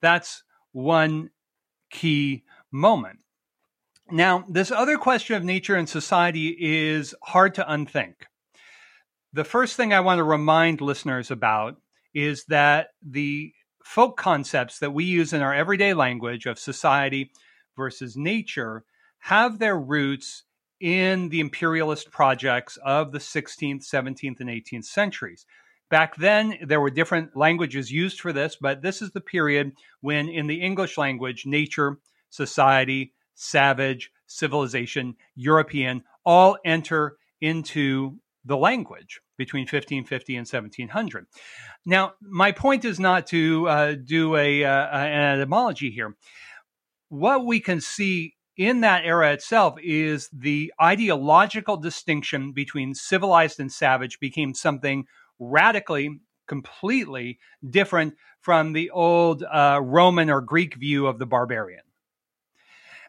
that's 0.00 0.44
one 0.72 1.30
key 1.90 2.44
moment. 2.70 3.20
Now, 4.10 4.44
this 4.48 4.70
other 4.70 4.98
question 4.98 5.36
of 5.36 5.44
nature 5.44 5.76
and 5.76 5.88
society 5.88 6.56
is 6.58 7.14
hard 7.22 7.54
to 7.54 7.72
unthink. 7.72 8.26
The 9.32 9.44
first 9.44 9.76
thing 9.76 9.92
I 9.92 10.00
want 10.00 10.18
to 10.18 10.24
remind 10.24 10.80
listeners 10.80 11.30
about 11.30 11.76
is 12.12 12.44
that 12.46 12.88
the 13.02 13.52
folk 13.84 14.16
concepts 14.16 14.78
that 14.78 14.92
we 14.92 15.04
use 15.04 15.32
in 15.32 15.42
our 15.42 15.54
everyday 15.54 15.94
language 15.94 16.46
of 16.46 16.58
society 16.58 17.30
versus 17.76 18.16
nature 18.16 18.82
have 19.18 19.58
their 19.58 19.78
roots 19.78 20.44
in 20.80 21.28
the 21.28 21.40
imperialist 21.40 22.10
projects 22.10 22.78
of 22.84 23.12
the 23.12 23.18
16th, 23.18 23.86
17th, 23.86 24.40
and 24.40 24.48
18th 24.48 24.86
centuries. 24.86 25.46
Back 25.90 26.16
then, 26.16 26.58
there 26.66 26.80
were 26.80 26.90
different 26.90 27.36
languages 27.36 27.92
used 27.92 28.20
for 28.20 28.32
this, 28.32 28.56
but 28.56 28.82
this 28.82 29.02
is 29.02 29.12
the 29.12 29.20
period 29.20 29.72
when, 30.00 30.28
in 30.28 30.46
the 30.46 30.60
English 30.60 30.98
language, 30.98 31.46
nature, 31.46 31.98
society, 32.30 33.12
savage, 33.34 34.10
civilization, 34.26 35.14
European 35.36 36.02
all 36.24 36.56
enter 36.64 37.18
into 37.40 38.18
the 38.44 38.56
language 38.56 39.20
between 39.36 39.62
1550 39.62 40.36
and 40.36 40.46
1700. 40.46 41.26
Now, 41.86 42.14
my 42.20 42.52
point 42.52 42.84
is 42.84 43.00
not 43.00 43.26
to 43.28 43.68
uh, 43.68 43.94
do 44.04 44.36
a, 44.36 44.64
uh, 44.64 44.86
an 44.96 45.38
etymology 45.38 45.90
here. 45.90 46.16
What 47.08 47.44
we 47.46 47.60
can 47.60 47.80
see 47.80 48.34
in 48.56 48.80
that 48.80 49.04
era 49.04 49.32
itself 49.32 49.76
is 49.82 50.28
the 50.32 50.72
ideological 50.80 51.76
distinction 51.76 52.52
between 52.52 52.94
civilized 52.94 53.58
and 53.58 53.72
savage 53.72 54.20
became 54.20 54.54
something 54.54 55.04
radically, 55.38 56.20
completely 56.46 57.38
different 57.68 58.14
from 58.40 58.72
the 58.72 58.90
old 58.90 59.42
uh, 59.42 59.80
Roman 59.82 60.30
or 60.30 60.40
Greek 60.40 60.76
view 60.76 61.06
of 61.06 61.18
the 61.18 61.26
barbarian 61.26 61.82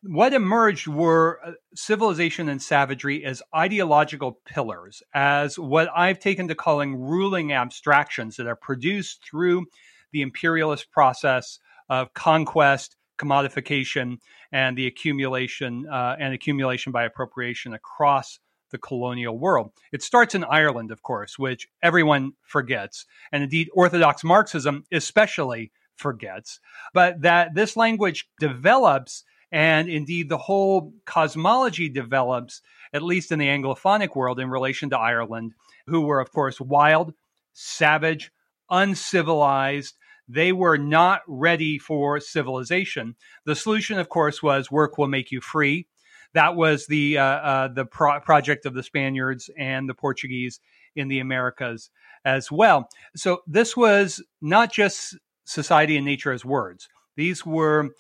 what 0.08 0.34
emerged 0.34 0.88
were 0.88 1.40
uh, 1.44 1.52
civilization 1.74 2.50
and 2.50 2.62
savagery 2.62 3.26
as 3.26 3.42
ideological 3.56 4.40
pillars, 4.46 5.02
as 5.14 5.58
what 5.58 5.90
I've 5.96 6.20
taken 6.20 6.48
to 6.48 6.56
calling 6.56 6.96
ruling 6.96 7.54
abstractions 7.54 8.36
that 8.38 8.48
are 8.48 8.56
produced 8.56 9.26
through 9.28 9.66
the 10.12 10.22
imperialist 10.22 10.92
process 10.92 11.60
of 11.90 12.14
conquest, 12.14 12.96
commodification, 13.18 14.18
and 14.52 14.78
the 14.78 14.88
accumulation 14.88 15.88
uh, 15.92 16.16
and 16.20 16.34
accumulation 16.34 16.92
by 16.92 17.04
appropriation 17.04 17.74
across 17.74 18.40
the 18.72 18.78
colonial 18.78 19.38
world. 19.38 19.72
It 19.92 20.02
starts 20.02 20.36
in 20.36 20.44
Ireland, 20.44 20.92
of 20.92 21.02
course, 21.04 21.38
which 21.40 21.68
everyone 21.82 22.34
forgets, 22.44 23.06
and 23.32 23.44
indeed 23.44 23.70
Orthodox 23.74 24.24
Marxism 24.24 24.84
especially 24.92 25.72
forgets, 25.96 26.60
but 26.94 27.22
that 27.22 27.56
this 27.56 27.78
language 27.78 28.28
develops 28.40 29.24
and 29.56 29.88
indeed, 29.88 30.28
the 30.28 30.38
whole 30.38 30.94
cosmology 31.06 31.88
develops, 31.88 32.62
at 32.92 33.02
least 33.02 33.32
in 33.32 33.40
the 33.40 33.48
Anglophonic 33.48 34.14
world, 34.14 34.38
in 34.38 34.50
relation 34.50 34.90
to 34.90 35.00
Ireland, 35.00 35.54
who 35.88 36.02
were, 36.02 36.20
of 36.20 36.30
course, 36.34 36.60
wild, 36.60 37.14
savage, 37.54 38.34
uncivilized. 38.70 39.96
They 40.28 40.52
were 40.52 40.78
not 40.78 41.22
ready 41.26 41.80
for 41.80 42.20
civilization. 42.20 43.16
The 43.46 43.56
solution, 43.56 43.98
of 43.98 44.10
course, 44.10 44.44
was 44.44 44.70
work 44.70 44.98
will 44.98 45.08
make 45.08 45.32
you 45.32 45.40
free. 45.40 45.88
That 46.34 46.58
was 46.58 46.88
the 46.88 47.18
uh, 47.18 47.24
uh, 47.24 47.68
the 47.70 47.86
pro- 47.86 48.20
project 48.20 48.66
of 48.66 48.74
the 48.74 48.84
Spaniards 48.84 49.50
and 49.58 49.88
the 49.88 49.94
Portuguese 49.94 50.60
in 50.98 51.08
the 51.08 51.22
Americas 51.22 51.90
as 52.26 52.52
well. 52.52 52.90
So 53.16 53.42
this 53.48 53.78
was 53.78 54.22
not 54.42 54.74
just 54.74 55.16
society 55.46 55.96
and 55.96 56.06
nature 56.06 56.34
as 56.34 56.44
words. 56.44 56.90
These 57.16 57.46
were 57.46 57.92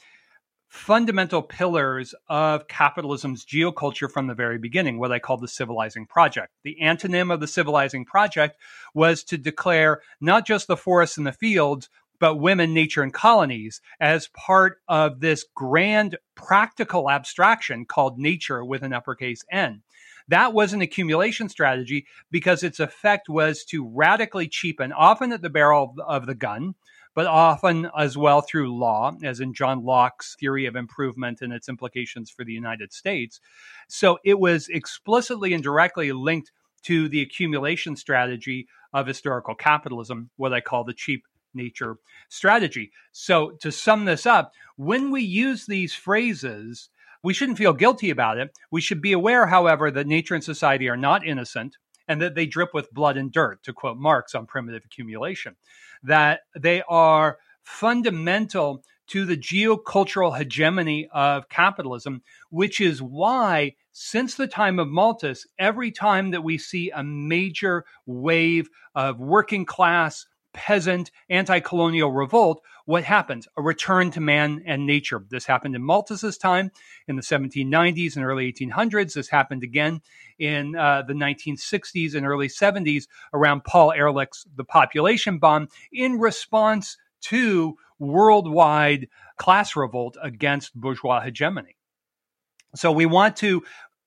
fundamental 0.75 1.41
pillars 1.41 2.13
of 2.27 2.67
capitalism's 2.67 3.45
geoculture 3.45 4.11
from 4.11 4.27
the 4.27 4.35
very 4.35 4.57
beginning, 4.57 4.99
what 4.99 5.11
I 5.11 5.19
call 5.19 5.37
the 5.37 5.47
civilizing 5.47 6.05
project. 6.05 6.51
The 6.63 6.77
antonym 6.81 7.33
of 7.33 7.39
the 7.39 7.47
civilizing 7.47 8.05
project 8.05 8.57
was 8.93 9.23
to 9.25 9.37
declare 9.37 10.01
not 10.19 10.45
just 10.45 10.67
the 10.67 10.77
forests 10.77 11.17
and 11.17 11.25
the 11.25 11.31
fields, 11.31 11.89
but 12.19 12.35
women, 12.35 12.73
nature, 12.73 13.01
and 13.01 13.13
colonies 13.13 13.81
as 13.99 14.27
part 14.27 14.77
of 14.87 15.21
this 15.21 15.45
grand 15.55 16.17
practical 16.35 17.09
abstraction 17.09 17.85
called 17.85 18.19
nature 18.19 18.63
with 18.63 18.83
an 18.83 18.93
uppercase 18.93 19.43
N. 19.49 19.81
That 20.27 20.53
was 20.53 20.73
an 20.73 20.81
accumulation 20.81 21.49
strategy 21.49 22.05
because 22.29 22.63
its 22.63 22.79
effect 22.79 23.29
was 23.29 23.63
to 23.65 23.87
radically 23.87 24.49
cheapen, 24.49 24.91
often 24.91 25.31
at 25.31 25.41
the 25.41 25.49
barrel 25.49 25.95
of 26.05 26.25
the 26.25 26.35
gun, 26.35 26.75
but 27.15 27.25
often 27.25 27.89
as 27.97 28.17
well 28.17 28.41
through 28.41 28.77
law, 28.77 29.13
as 29.23 29.39
in 29.39 29.53
John 29.53 29.83
Locke's 29.83 30.35
theory 30.39 30.65
of 30.65 30.75
improvement 30.75 31.41
and 31.41 31.51
its 31.51 31.69
implications 31.69 32.29
for 32.29 32.43
the 32.43 32.53
United 32.53 32.93
States. 32.93 33.39
So 33.87 34.19
it 34.23 34.37
was 34.37 34.67
explicitly 34.67 35.53
and 35.53 35.63
directly 35.63 36.11
linked 36.11 36.51
to 36.83 37.09
the 37.09 37.21
accumulation 37.21 37.95
strategy 37.95 38.67
of 38.93 39.07
historical 39.07 39.55
capitalism, 39.55 40.29
what 40.35 40.53
I 40.53 40.61
call 40.61 40.83
the 40.83 40.93
cheap 40.93 41.23
nature 41.53 41.97
strategy. 42.29 42.91
So 43.11 43.51
to 43.61 43.71
sum 43.71 44.05
this 44.05 44.25
up, 44.25 44.51
when 44.75 45.09
we 45.09 45.21
use 45.21 45.65
these 45.65 45.95
phrases, 45.95 46.89
we 47.23 47.33
shouldn't 47.33 47.57
feel 47.57 47.73
guilty 47.73 48.09
about 48.09 48.37
it. 48.37 48.51
We 48.69 48.81
should 48.81 49.01
be 49.01 49.13
aware, 49.13 49.47
however, 49.47 49.89
that 49.89 50.05
nature 50.05 50.35
and 50.35 50.43
society 50.43 50.87
are 50.89 50.97
not 50.97 51.25
innocent 51.25 51.77
and 52.07 52.21
that 52.21 52.35
they 52.35 52.45
drip 52.45 52.73
with 52.73 52.93
blood 52.93 53.17
and 53.17 53.31
dirt, 53.31 53.63
to 53.63 53.73
quote 53.73 53.97
Marx 53.97 54.35
on 54.35 54.45
primitive 54.45 54.83
accumulation 54.85 55.55
that 56.03 56.41
they 56.57 56.83
are 56.87 57.37
fundamental 57.63 58.83
to 59.07 59.25
the 59.25 59.37
geocultural 59.37 60.37
hegemony 60.37 61.07
of 61.11 61.47
capitalism, 61.49 62.23
which 62.49 62.81
is 62.81 63.01
why, 63.01 63.75
since 63.91 64.35
the 64.35 64.47
time 64.47 64.79
of 64.79 64.87
Malthus, 64.87 65.45
every 65.59 65.91
time 65.91 66.31
that 66.31 66.43
we 66.43 66.57
see 66.57 66.89
a 66.89 67.03
major 67.03 67.85
wave 68.05 68.69
of 68.95 69.19
working 69.19 69.65
class 69.65 70.25
peasant 70.55 71.11
anti 71.29 71.59
colonial 71.59 72.11
revolt, 72.11 72.63
what 72.85 73.03
happens? 73.03 73.47
A 73.57 73.61
return 73.61 74.09
to 74.11 74.21
man 74.21 74.63
and 74.65 74.87
nature. 74.87 75.23
This 75.29 75.45
happened 75.45 75.75
in 75.75 75.83
Malthus's 75.83 76.37
time 76.37 76.71
in 77.07 77.17
the 77.17 77.21
1790s 77.21 78.15
and 78.15 78.25
early 78.25 78.51
1800s. 78.51 79.13
This 79.13 79.27
happened 79.27 79.63
again 79.63 80.01
in 80.39 80.75
uh, 80.75 81.03
the 81.03 81.13
1960s 81.13 82.15
and 82.15 82.25
early 82.25 82.47
70s 82.47 83.07
around 83.33 83.65
Paul 83.65 83.91
Ehrlich's 83.91 84.47
The 84.55 84.63
Population 84.63 85.37
Bomb 85.37 85.67
in 85.91 86.17
response 86.17 86.97
to 87.21 87.75
worldwide 87.99 89.09
class 89.37 89.75
revolt 89.75 90.17
against 90.21 90.73
bourgeois 90.73 91.21
hegemony. 91.21 91.75
So 92.75 92.91
we 92.91 93.05
want 93.05 93.35
to 93.37 93.63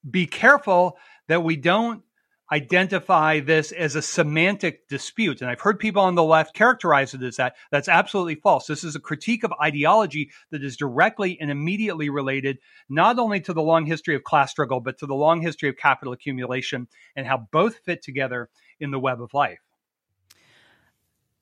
be 0.09 0.27
careful 0.27 0.97
that 1.29 1.43
we 1.43 1.57
don't 1.57 2.03
identify 2.51 3.41
this 3.41 3.73
as 3.73 3.95
a 3.95 4.03
semantic 4.03 4.89
dispute. 4.89 5.41
And 5.41 5.51
I've 5.51 5.61
heard 5.61 5.79
people 5.79 6.03
on 6.03 6.15
the 6.15 6.23
left 6.23 6.55
characterize 6.55 7.15
it 7.15 7.23
as 7.23 7.37
that. 7.37 7.57
That's 7.71 7.89
absolutely 7.89 8.37
false. 8.37 8.67
This 8.67 8.85
is 8.85 8.97
a 8.97 9.01
critique 9.01 9.45
of 9.45 9.53
ideology 9.63 10.31
that 10.51 10.65
is 10.65 10.77
directly 10.77 11.39
and 11.41 11.51
immediately 11.51 12.11
related 12.11 12.59
not 12.89 13.19
only 13.19 13.41
to 13.41 13.53
the 13.53 13.63
long 13.63 13.87
history 13.87 14.15
of 14.15 14.25
class 14.25 14.51
struggle, 14.51 14.81
but 14.81 14.99
to 14.99 15.07
the 15.07 15.15
long 15.15 15.43
history 15.43 15.69
of 15.69 15.77
capital 15.77 16.13
accumulation 16.13 16.89
and 17.17 17.27
how 17.27 17.47
both 17.53 17.79
fit 17.85 18.03
together 18.03 18.49
in 18.81 18.91
the 18.91 18.99
web 18.99 19.21
of 19.21 19.35
life. 19.35 19.59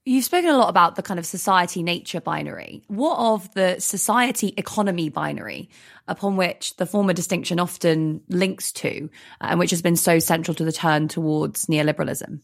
You've 0.08 0.24
spoken 0.24 0.50
a 0.50 0.56
lot 0.56 0.68
about 0.68 0.94
the 0.94 1.02
kind 1.02 1.18
of 1.18 1.26
society 1.26 1.82
nature 1.82 2.20
binary. 2.20 2.84
What 2.86 3.18
of 3.18 3.52
the 3.54 3.80
society 3.80 4.54
economy 4.56 5.08
binary, 5.08 5.68
upon 6.06 6.36
which 6.36 6.76
the 6.76 6.86
former 6.86 7.12
distinction 7.12 7.58
often 7.58 8.20
links 8.28 8.70
to, 8.74 9.10
uh, 9.40 9.48
and 9.50 9.58
which 9.58 9.72
has 9.72 9.82
been 9.82 9.96
so 9.96 10.20
central 10.20 10.54
to 10.54 10.64
the 10.64 10.70
turn 10.70 11.08
towards 11.08 11.66
neoliberalism? 11.66 12.38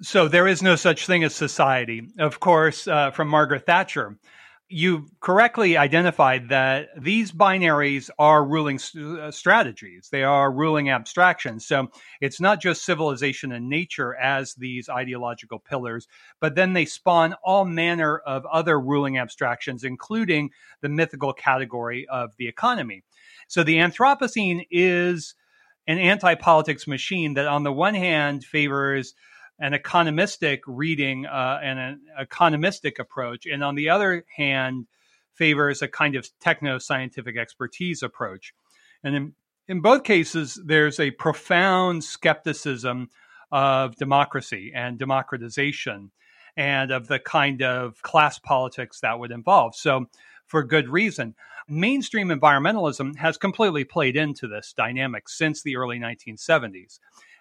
So 0.00 0.28
there 0.28 0.46
is 0.46 0.62
no 0.62 0.76
such 0.76 1.06
thing 1.06 1.24
as 1.24 1.34
society. 1.34 2.06
Of 2.20 2.38
course, 2.38 2.86
uh, 2.86 3.10
from 3.10 3.26
Margaret 3.26 3.66
Thatcher, 3.66 4.16
you 4.70 5.06
correctly 5.20 5.78
identified 5.78 6.50
that 6.50 6.88
these 7.00 7.32
binaries 7.32 8.10
are 8.18 8.44
ruling 8.44 8.78
uh, 8.98 9.30
strategies. 9.30 10.08
They 10.10 10.24
are 10.24 10.52
ruling 10.52 10.90
abstractions. 10.90 11.66
So 11.66 11.88
it's 12.20 12.40
not 12.40 12.60
just 12.60 12.84
civilization 12.84 13.50
and 13.50 13.70
nature 13.70 14.14
as 14.14 14.54
these 14.54 14.90
ideological 14.90 15.58
pillars, 15.58 16.06
but 16.38 16.54
then 16.54 16.74
they 16.74 16.84
spawn 16.84 17.34
all 17.42 17.64
manner 17.64 18.18
of 18.18 18.44
other 18.44 18.78
ruling 18.78 19.16
abstractions, 19.16 19.84
including 19.84 20.50
the 20.82 20.90
mythical 20.90 21.32
category 21.32 22.06
of 22.06 22.36
the 22.36 22.48
economy. 22.48 23.04
So 23.48 23.62
the 23.62 23.76
Anthropocene 23.76 24.66
is 24.70 25.34
an 25.86 25.98
anti 25.98 26.34
politics 26.34 26.86
machine 26.86 27.34
that, 27.34 27.46
on 27.46 27.62
the 27.62 27.72
one 27.72 27.94
hand, 27.94 28.44
favors 28.44 29.14
an 29.58 29.72
economistic 29.72 30.60
reading 30.66 31.26
uh, 31.26 31.60
and 31.62 31.78
an 31.78 32.00
economistic 32.20 32.98
approach, 32.98 33.46
and 33.46 33.64
on 33.64 33.74
the 33.74 33.90
other 33.90 34.24
hand, 34.36 34.86
favors 35.34 35.82
a 35.82 35.88
kind 35.88 36.16
of 36.16 36.28
techno 36.40 36.78
scientific 36.78 37.36
expertise 37.36 38.02
approach. 38.02 38.54
And 39.02 39.14
in, 39.14 39.32
in 39.68 39.80
both 39.80 40.04
cases, 40.04 40.60
there's 40.64 40.98
a 41.00 41.10
profound 41.12 42.04
skepticism 42.04 43.10
of 43.50 43.96
democracy 43.96 44.72
and 44.74 44.98
democratization 44.98 46.10
and 46.56 46.90
of 46.90 47.06
the 47.06 47.18
kind 47.18 47.62
of 47.62 48.02
class 48.02 48.38
politics 48.38 49.00
that 49.00 49.18
would 49.18 49.30
involve. 49.30 49.74
So, 49.74 50.06
for 50.46 50.62
good 50.64 50.88
reason. 50.88 51.34
Mainstream 51.68 52.28
environmentalism 52.28 53.16
has 53.16 53.36
completely 53.36 53.84
played 53.84 54.16
into 54.16 54.48
this 54.48 54.72
dynamic 54.72 55.28
since 55.28 55.62
the 55.62 55.76
early 55.76 55.98
1970s 55.98 56.98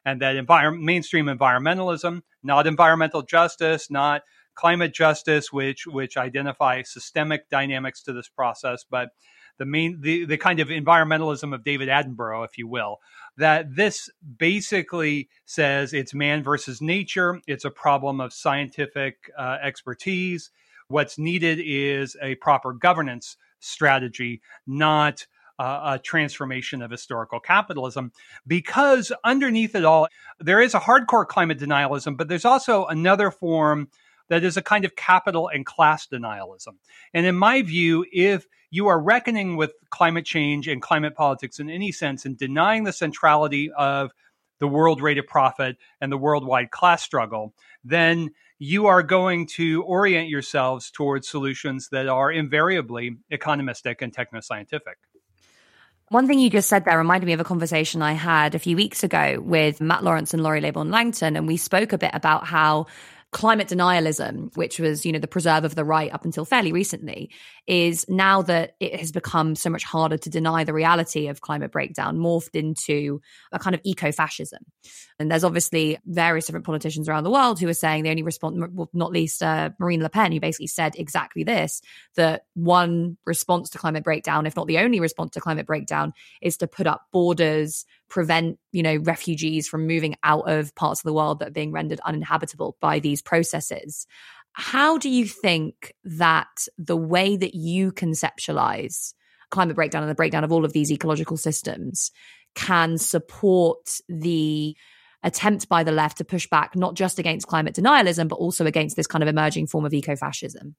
and 0.08 0.22
that 0.22 0.74
mainstream 0.80 1.26
environmentalism, 1.26 2.22
not 2.42 2.66
environmental 2.66 3.24
justice, 3.24 3.92
not 3.92 4.22
climate 4.56 4.94
justice, 4.94 5.52
which 5.52 5.86
which 5.86 6.16
identify 6.16 6.82
systemic 6.82 7.50
dynamics 7.50 8.02
to 8.04 8.14
this 8.14 8.30
process, 8.30 8.86
but 8.90 9.10
the 9.58 9.66
main 9.66 10.00
the, 10.00 10.24
the 10.24 10.38
kind 10.38 10.62
of 10.62 10.70
environmentalism 10.70 11.54
of 11.54 11.66
David 11.66 11.90
Attenborough, 11.90 12.46
if 12.46 12.58
you 12.58 12.70
will, 12.70 13.00
that 13.36 13.76
this 13.76 14.10
basically 14.38 15.28
says 15.46 15.94
it's 15.94 16.14
man 16.14 16.42
versus 16.42 16.82
nature. 16.82 17.42
It's 17.46 17.66
a 17.66 17.70
problem 17.70 18.22
of 18.22 18.32
scientific 18.32 19.30
uh, 19.38 19.58
expertise. 19.62 20.52
What's 20.88 21.20
needed 21.20 21.60
is 21.62 22.16
a 22.22 22.36
proper 22.36 22.72
governance 22.72 23.36
strategy, 23.60 24.42
not 24.66 25.28
uh, 25.60 25.94
a 25.96 26.00
transformation 26.00 26.82
of 26.82 26.92
historical 26.92 27.40
capitalism 27.40 28.12
because 28.46 29.12
underneath 29.24 29.76
it 29.76 29.86
all, 29.86 30.08
there 30.40 30.62
is 30.62 30.74
a 30.74 30.80
hardcore 30.80 31.28
climate 31.28 31.60
denialism, 31.60 32.18
but 32.18 32.28
there's 32.28 32.46
also 32.46 32.86
another 32.86 33.32
form 33.32 33.90
that 34.30 34.44
is 34.44 34.58
a 34.58 34.62
kind 34.62 34.86
of 34.86 34.96
capital 34.96 35.48
and 35.48 35.66
class 35.66 36.08
denialism. 36.08 36.76
And 37.14 37.26
in 37.26 37.36
my 37.36 37.62
view, 37.62 38.06
if 38.12 38.46
you 38.70 38.88
are 38.88 39.00
reckoning 39.00 39.56
with 39.56 39.72
climate 39.90 40.26
change 40.26 40.68
and 40.68 40.82
climate 40.82 41.16
politics 41.16 41.60
in 41.60 41.70
any 41.70 41.92
sense 41.92 42.26
and 42.26 42.38
denying 42.38 42.84
the 42.84 42.94
centrality 42.94 43.72
of 43.72 44.12
the 44.60 44.68
world 44.68 45.02
rate 45.02 45.18
of 45.18 45.28
profit 45.28 45.78
and 46.02 46.12
the 46.12 46.18
worldwide 46.18 46.72
class 46.72 47.04
struggle, 47.04 47.54
then 47.84 48.32
you 48.60 48.88
are 48.88 49.04
going 49.04 49.46
to 49.46 49.84
orient 49.84 50.30
yourselves 50.30 50.90
towards 50.90 51.30
solutions 51.30 51.90
that 51.90 52.08
are 52.08 52.32
invariably 52.32 53.18
economistic 53.32 53.98
and 54.02 54.12
techno 54.12 54.40
scientific. 54.40 54.98
One 56.10 56.26
thing 56.26 56.40
you 56.40 56.50
just 56.50 56.70
said 56.70 56.86
there 56.86 56.98
reminded 56.98 57.26
me 57.26 57.34
of 57.34 57.42
a 57.42 57.44
conversation 57.44 58.02
I 58.02 58.14
had 58.14 58.56
a 58.56 58.60
few 58.60 58.78
weeks 58.78 59.04
ago 59.04 59.42
with 59.42 59.82
Matt 59.82 60.06
Lawrence 60.06 60.34
and 60.34 60.42
Laurie 60.42 60.62
Laybourn 60.62 60.90
Langton, 60.90 61.36
and 61.36 61.46
we 61.48 61.58
spoke 61.58 61.92
a 61.92 61.98
bit 61.98 62.12
about 62.14 62.48
how 62.48 62.86
climate 63.38 63.68
denialism, 63.68 64.50
which 64.58 64.80
was, 64.80 65.06
you 65.06 65.12
know, 65.12 65.20
the 65.20 65.28
preserve 65.28 65.64
of 65.64 65.76
the 65.76 65.86
right 65.86 66.12
up 66.12 66.26
until 66.26 66.44
fairly 66.44 66.72
recently, 66.72 67.30
is 67.68 68.04
now 68.10 68.42
that 68.42 68.72
it 68.80 69.00
has 69.00 69.12
become 69.12 69.54
so 69.54 69.70
much 69.70 69.84
harder 69.84 70.18
to 70.18 70.28
deny 70.28 70.64
the 70.64 70.74
reality 70.74 71.28
of 71.28 71.40
climate 71.40 71.72
breakdown, 71.72 72.18
morphed 72.18 72.56
into 72.56 73.22
a 73.52 73.60
kind 73.60 73.76
of 73.76 73.82
eco 73.84 74.12
fascism. 74.12 74.64
And 75.20 75.30
there's 75.30 75.44
obviously 75.44 76.00
various 76.04 76.48
different 76.48 76.66
politicians 76.66 77.08
around 77.08 77.26
the 77.26 77.30
world 77.30 77.60
who 77.60 77.68
are 77.68 77.76
saying 77.76 78.02
the 78.02 78.10
only 78.10 78.24
response, 78.24 78.58
not 78.92 79.12
least 79.12 79.44
uh, 79.44 79.70
Marine 79.78 80.02
Le 80.02 80.10
Pen, 80.10 80.32
who 80.32 80.40
basically 80.40 80.66
said 80.66 80.96
exactly 80.96 81.44
this 81.44 81.84
that 82.16 82.46
one 82.56 83.18
response 83.28 83.70
to 83.70 83.78
climate 83.78 84.04
breakdown, 84.04 84.48
if 84.48 84.56
not 84.56 84.66
the 84.66 84.80
only 84.80 85.00
response 85.00 85.30
to 85.34 85.40
climate 85.40 85.68
breakdown, 85.68 86.12
is 86.42 86.58
to 86.58 86.68
put 86.68 86.88
up 86.88 87.04
borders, 87.14 87.86
prevent, 88.10 88.60
you 88.72 88.84
know, 88.84 88.98
refugees 88.98 89.68
from 89.68 89.88
moving 89.88 90.16
out 90.24 90.50
of 90.50 90.74
parts 90.76 91.02
of 91.02 91.04
the 91.04 91.14
world 91.14 91.40
that 91.40 91.50
are 91.50 91.52
being 91.52 91.72
rendered 91.72 92.00
uninhabitable 92.06 92.78
by 92.80 93.00
these 93.00 93.22
processes. 93.22 94.08
How 94.54 94.98
do 94.98 95.10
you 95.10 95.26
think 95.26 95.94
that 96.04 96.68
the 96.78 96.98
way 96.98 97.38
that 97.38 97.54
you 97.54 97.92
conceptualize 97.92 99.14
climate 99.52 99.76
breakdown 99.76 100.04
and 100.04 100.10
the 100.10 100.16
breakdown 100.16 100.44
of 100.44 100.52
all 100.52 100.66
of 100.66 100.74
these 100.74 100.92
ecological 100.92 101.38
systems 101.38 102.12
can 102.56 102.98
support 102.98 104.00
the 104.10 104.76
attempt 105.24 105.70
by 105.70 105.84
the 105.84 105.92
left 105.92 106.18
to 106.18 106.26
push 106.26 106.48
back 106.48 106.76
not 106.76 106.96
just 106.96 107.20
against 107.20 107.48
climate 107.48 107.76
denialism, 107.76 108.28
but 108.28 108.38
also 108.38 108.66
against 108.66 108.96
this 108.96 109.08
kind 109.08 109.24
of 109.24 109.30
emerging 109.30 109.68
form 109.68 109.86
of 109.86 109.92
ecofascism? 109.92 110.74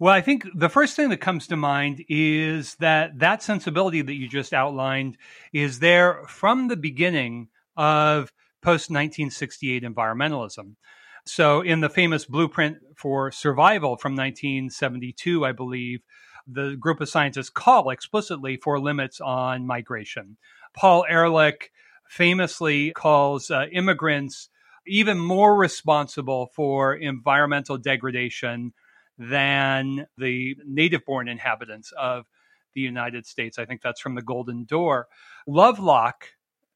Well, 0.00 0.14
I 0.14 0.20
think 0.20 0.46
the 0.54 0.68
first 0.68 0.94
thing 0.94 1.08
that 1.10 1.20
comes 1.20 1.48
to 1.48 1.56
mind 1.56 2.04
is 2.08 2.76
that 2.76 3.18
that 3.18 3.42
sensibility 3.42 4.00
that 4.00 4.14
you 4.14 4.28
just 4.28 4.52
outlined 4.54 5.16
is 5.52 5.80
there 5.80 6.22
from 6.28 6.68
the 6.68 6.76
beginning 6.76 7.48
of 7.76 8.32
post 8.62 8.90
1968 8.90 9.82
environmentalism. 9.82 10.76
So, 11.26 11.60
in 11.62 11.80
the 11.80 11.90
famous 11.90 12.24
blueprint 12.24 12.78
for 12.96 13.32
survival 13.32 13.96
from 13.96 14.14
1972, 14.14 15.44
I 15.44 15.52
believe, 15.52 16.00
the 16.46 16.76
group 16.76 17.00
of 17.00 17.08
scientists 17.08 17.50
call 17.50 17.90
explicitly 17.90 18.56
for 18.56 18.78
limits 18.78 19.20
on 19.20 19.66
migration. 19.66 20.36
Paul 20.74 21.04
Ehrlich 21.08 21.72
famously 22.08 22.92
calls 22.92 23.50
uh, 23.50 23.66
immigrants 23.72 24.48
even 24.86 25.18
more 25.18 25.56
responsible 25.56 26.50
for 26.54 26.94
environmental 26.94 27.76
degradation 27.76 28.72
than 29.18 30.06
the 30.16 30.56
native 30.66 31.04
born 31.04 31.28
inhabitants 31.28 31.92
of 31.98 32.24
the 32.74 32.80
United 32.80 33.26
States. 33.26 33.58
I 33.58 33.64
think 33.64 33.82
that's 33.82 34.00
from 34.00 34.14
the 34.14 34.22
Golden 34.22 34.64
Door. 34.64 35.08
Lovelock, 35.46 36.26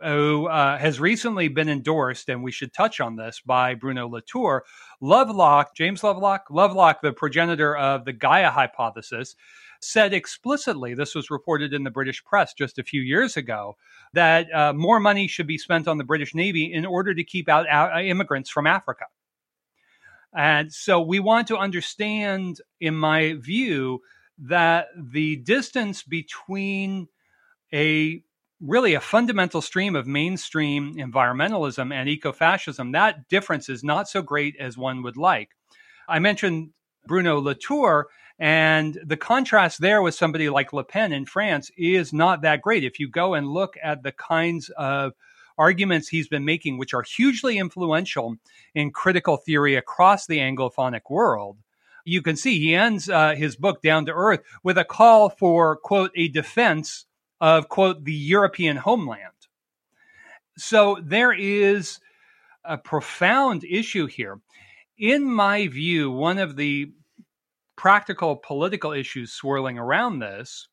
who 0.01 0.49
uh, 0.49 0.77
has 0.79 0.99
recently 0.99 1.47
been 1.47 1.69
endorsed, 1.69 2.29
and 2.29 2.43
we 2.43 2.51
should 2.51 2.73
touch 2.75 3.01
on 3.01 3.15
this 3.15 3.41
by 3.47 3.75
Bruno 3.75 4.09
Latour. 4.09 4.65
Lovelock, 5.01 5.77
James 5.77 6.03
Lovelock, 6.03 6.47
Lovelock, 6.51 7.03
the 7.03 7.13
progenitor 7.13 7.77
of 7.77 8.05
the 8.05 8.13
Gaia 8.13 8.51
hypothesis, 8.51 9.37
said 9.81 10.13
explicitly, 10.13 10.95
this 10.95 11.15
was 11.15 11.31
reported 11.31 11.73
in 11.73 11.85
the 11.85 11.91
British 11.91 12.25
press 12.25 12.53
just 12.55 12.79
a 12.79 12.85
few 12.85 13.03
years 13.03 13.37
ago, 13.37 13.77
that 14.13 14.53
uh, 14.55 14.73
more 14.73 14.99
money 14.99 15.29
should 15.29 15.47
be 15.47 15.59
spent 15.59 15.87
on 15.87 15.99
the 15.99 16.05
British 16.05 16.35
Navy 16.35 16.73
in 16.73 16.85
order 16.85 17.15
to 17.15 17.25
keep 17.25 17.49
out 17.49 17.67
uh, 17.69 18.01
immigrants 18.01 18.51
from 18.51 18.67
Africa. 18.67 19.05
And 20.35 20.73
so 20.73 21.01
we 21.01 21.21
want 21.21 21.49
to 21.49 21.59
understand, 21.59 22.59
in 22.81 22.95
my 22.95 23.35
view, 23.35 24.01
that 24.38 24.87
the 24.97 25.37
distance 25.37 26.03
between 26.03 27.09
a 27.73 28.23
really 28.61 28.95
a 28.95 29.01
fundamental 29.01 29.61
stream 29.61 29.97
of 29.97 30.07
mainstream 30.07 30.95
environmentalism 30.97 31.92
and 31.92 32.09
ecofascism, 32.09 32.92
that 32.92 33.29
difference 33.29 33.68
is 33.68 33.83
not 33.83 34.09
so 34.09 34.23
great 34.23 34.57
as 34.59 34.79
one 34.79 35.03
would 35.03 35.16
like. 35.16 35.51
I 36.09 36.18
mentioned 36.21 36.71
Bruno 37.07 37.40
Latour, 37.40 38.09
and 38.38 38.99
the 39.05 39.16
contrast 39.16 39.81
there 39.81 40.01
with 40.01 40.14
somebody 40.14 40.49
like 40.49 40.73
Le 40.73 40.85
Pen 40.85 41.12
in 41.12 41.27
France 41.27 41.71
is 41.77 42.12
not 42.12 42.42
that 42.42 42.62
great. 42.62 42.85
If 42.85 42.99
you 42.99 43.09
go 43.09 43.35
and 43.35 43.49
look 43.49 43.77
at 43.83 44.03
the 44.03 44.12
kinds 44.12 44.71
of 44.71 45.12
arguments 45.62 46.09
he's 46.09 46.27
been 46.27 46.44
making, 46.44 46.77
which 46.77 46.92
are 46.92 47.03
hugely 47.03 47.57
influential 47.57 48.37
in 48.75 48.90
critical 48.90 49.37
theory 49.37 49.77
across 49.77 50.27
the 50.27 50.38
Anglophonic 50.38 51.03
world, 51.09 51.57
you 52.05 52.20
can 52.20 52.35
see 52.35 52.59
he 52.59 52.75
ends 52.75 53.09
uh, 53.09 53.37
his 53.37 53.55
book 53.55 53.81
Down 53.81 54.07
to 54.07 54.12
Earth 54.12 54.40
with 54.64 54.77
a 54.77 54.85
call 54.85 55.31
for, 55.31 55.77
quote, 55.77 56.11
a 56.16 56.27
defense 56.27 57.07
of, 57.40 57.68
quote, 57.68 58.03
the 58.05 58.12
European 58.12 58.77
homeland. 58.77 59.46
So 60.57 60.98
there 61.01 61.33
is 61.33 62.01
a 62.64 62.77
profound 62.77 63.62
issue 63.62 64.07
here. 64.07 64.40
In 64.98 65.22
my 65.25 65.68
view, 65.68 66.11
one 66.11 66.38
of 66.38 66.57
the 66.57 66.92
practical 67.77 68.35
political 68.35 68.92
issues 68.92 69.33
swirling 69.33 69.79
around 69.79 70.18
this 70.18 70.68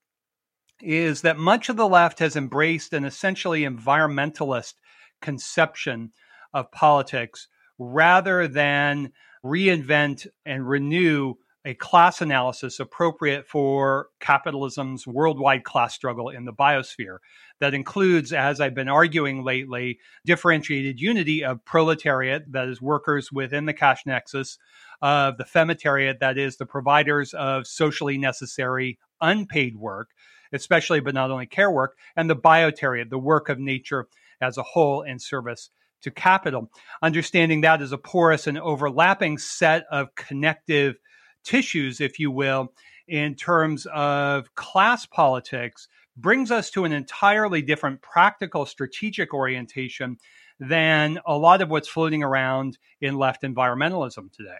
is 0.81 1.21
that 1.21 1.37
much 1.37 1.69
of 1.69 1.77
the 1.77 1.87
left 1.87 2.19
has 2.19 2.35
embraced 2.35 2.93
an 2.93 3.05
essentially 3.05 3.61
environmentalist 3.61 4.73
conception 5.21 6.11
of 6.53 6.71
politics 6.71 7.47
rather 7.77 8.47
than 8.47 9.11
reinvent 9.43 10.27
and 10.45 10.67
renew 10.67 11.35
a 11.65 11.73
class 11.73 12.21
analysis 12.21 12.79
appropriate 12.79 13.45
for 13.45 14.07
capitalism's 14.21 15.05
worldwide 15.05 15.63
class 15.63 15.93
struggle 15.93 16.29
in 16.29 16.45
the 16.45 16.53
biosphere. 16.53 17.17
That 17.59 17.73
includes, 17.73 18.31
as 18.31 18.61
I've 18.61 18.73
been 18.73 18.87
arguing 18.87 19.43
lately, 19.43 19.99
differentiated 20.25 21.01
unity 21.01 21.43
of 21.43 21.63
proletariat, 21.65 22.51
that 22.53 22.69
is, 22.69 22.81
workers 22.81 23.31
within 23.31 23.65
the 23.65 23.73
cash 23.73 24.05
nexus, 24.05 24.57
of 25.01 25.37
the 25.37 25.45
femitariat, 25.45 26.19
that 26.19 26.37
is, 26.37 26.57
the 26.57 26.65
providers 26.65 27.33
of 27.33 27.67
socially 27.67 28.17
necessary 28.17 28.97
unpaid 29.21 29.75
work, 29.75 30.09
especially 30.53 30.99
but 30.99 31.13
not 31.13 31.31
only 31.31 31.45
care 31.45 31.71
work, 31.71 31.97
and 32.15 32.29
the 32.29 32.35
biotariat, 32.35 33.09
the 33.09 33.19
work 33.19 33.49
of 33.49 33.59
nature 33.59 34.07
as 34.41 34.57
a 34.57 34.63
whole 34.63 35.01
in 35.01 35.19
service 35.19 35.69
to 36.01 36.11
capital. 36.11 36.71
Understanding 37.01 37.61
that 37.61 37.81
as 37.81 37.91
a 37.91 37.97
porous 37.97 38.47
and 38.47 38.57
overlapping 38.57 39.37
set 39.37 39.85
of 39.91 40.15
connective 40.15 40.95
tissues, 41.43 41.99
if 42.01 42.19
you 42.19 42.31
will, 42.31 42.73
in 43.07 43.35
terms 43.35 43.87
of 43.93 44.53
class 44.55 45.05
politics 45.05 45.87
brings 46.15 46.51
us 46.51 46.69
to 46.71 46.85
an 46.85 46.91
entirely 46.91 47.61
different 47.61 48.01
practical 48.01 48.65
strategic 48.65 49.33
orientation 49.33 50.17
than 50.59 51.19
a 51.25 51.37
lot 51.37 51.61
of 51.61 51.69
what's 51.69 51.87
floating 51.87 52.23
around 52.23 52.77
in 53.01 53.17
left 53.17 53.43
environmentalism 53.43 54.31
today. 54.33 54.57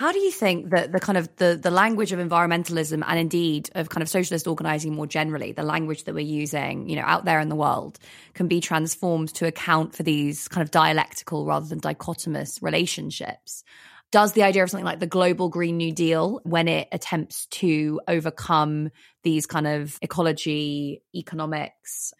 How 0.00 0.12
do 0.12 0.18
you 0.18 0.30
think 0.30 0.70
that 0.70 0.92
the 0.92 0.98
kind 0.98 1.18
of 1.18 1.28
the, 1.36 1.60
the 1.62 1.70
language 1.70 2.10
of 2.10 2.18
environmentalism 2.18 3.04
and 3.06 3.18
indeed 3.18 3.68
of 3.74 3.90
kind 3.90 4.00
of 4.00 4.08
socialist 4.08 4.46
organizing 4.46 4.94
more 4.94 5.06
generally, 5.06 5.52
the 5.52 5.62
language 5.62 6.04
that 6.04 6.14
we're 6.14 6.20
using, 6.20 6.88
you 6.88 6.96
know, 6.96 7.02
out 7.02 7.26
there 7.26 7.38
in 7.38 7.50
the 7.50 7.54
world 7.54 7.98
can 8.32 8.48
be 8.48 8.62
transformed 8.62 9.28
to 9.34 9.46
account 9.46 9.94
for 9.94 10.02
these 10.02 10.48
kind 10.48 10.62
of 10.62 10.70
dialectical 10.70 11.44
rather 11.44 11.66
than 11.66 11.82
dichotomous 11.82 12.62
relationships? 12.62 13.62
does 14.10 14.32
the 14.32 14.42
idea 14.42 14.64
of 14.64 14.70
something 14.70 14.86
like 14.86 14.98
the 15.00 15.06
global 15.06 15.50
green 15.50 15.76
new 15.76 15.92
deal 15.92 16.40
when 16.42 16.66
it 16.66 16.88
attempts 16.90 17.46
to 17.46 18.00
overcome 18.08 18.90
these 19.22 19.46
kind 19.46 19.68
of 19.68 19.98
ecology 20.02 21.00
economics 21.14 22.12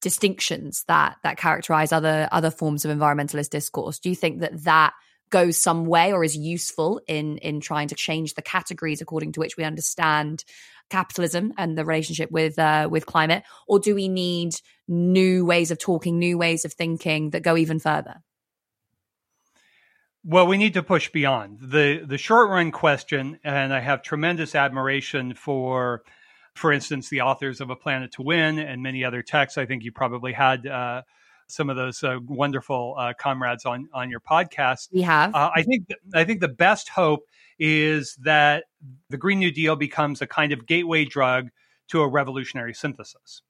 distinctions 0.00 0.82
that 0.88 1.18
that 1.22 1.36
characterize 1.36 1.92
other 1.92 2.28
other 2.32 2.50
forms 2.50 2.84
of 2.84 2.90
environmentalist 2.90 3.50
discourse 3.50 4.00
do 4.00 4.08
you 4.08 4.16
think 4.16 4.40
that 4.40 4.64
that 4.64 4.94
goes 5.32 5.60
some 5.60 5.86
way 5.86 6.12
or 6.12 6.22
is 6.22 6.36
useful 6.36 7.00
in 7.08 7.38
in 7.38 7.60
trying 7.60 7.88
to 7.88 7.96
change 7.96 8.34
the 8.34 8.42
categories 8.42 9.00
according 9.00 9.32
to 9.32 9.40
which 9.40 9.56
we 9.56 9.64
understand 9.64 10.44
capitalism 10.90 11.54
and 11.58 11.76
the 11.76 11.84
relationship 11.84 12.30
with 12.30 12.56
uh, 12.58 12.86
with 12.88 13.06
climate? 13.06 13.42
Or 13.66 13.80
do 13.80 13.96
we 13.96 14.06
need 14.06 14.54
new 14.86 15.44
ways 15.44 15.72
of 15.72 15.78
talking 15.78 16.18
new 16.18 16.38
ways 16.38 16.64
of 16.64 16.72
thinking 16.72 17.30
that 17.30 17.42
go 17.42 17.56
even 17.56 17.80
further? 17.80 18.22
Well, 20.24 20.46
we 20.46 20.56
need 20.56 20.74
to 20.74 20.84
push 20.84 21.08
beyond. 21.10 21.58
The 21.60 22.04
the 22.06 22.18
short 22.18 22.48
run 22.48 22.70
question, 22.70 23.40
and 23.42 23.74
I 23.74 23.80
have 23.80 24.02
tremendous 24.02 24.54
admiration 24.54 25.34
for, 25.34 26.02
for 26.54 26.72
instance, 26.72 27.08
the 27.08 27.22
authors 27.22 27.60
of 27.60 27.70
A 27.70 27.76
Planet 27.76 28.12
to 28.12 28.22
Win 28.22 28.60
and 28.60 28.82
many 28.82 29.04
other 29.04 29.22
texts. 29.22 29.58
I 29.58 29.66
think 29.66 29.82
you 29.82 29.90
probably 29.90 30.32
had 30.32 30.64
uh, 30.64 31.02
some 31.48 31.70
of 31.70 31.76
those 31.76 32.02
uh, 32.02 32.18
wonderful 32.26 32.94
uh, 32.98 33.12
comrades 33.18 33.64
on 33.64 33.88
on 33.92 34.10
your 34.10 34.20
podcast. 34.20 34.88
We 34.92 35.02
have. 35.02 35.34
Uh, 35.34 35.50
I 35.54 35.62
think 35.62 35.88
I 36.14 36.24
think 36.24 36.40
the 36.40 36.48
best 36.48 36.88
hope 36.88 37.26
is 37.58 38.16
that 38.22 38.64
the 39.10 39.18
Green 39.18 39.38
New 39.38 39.52
Deal 39.52 39.76
becomes 39.76 40.22
a 40.22 40.26
kind 40.26 40.52
of 40.52 40.66
gateway 40.66 41.04
drug 41.04 41.48
to 41.88 42.00
a 42.00 42.08
revolutionary 42.08 42.74
synthesis. 42.74 43.42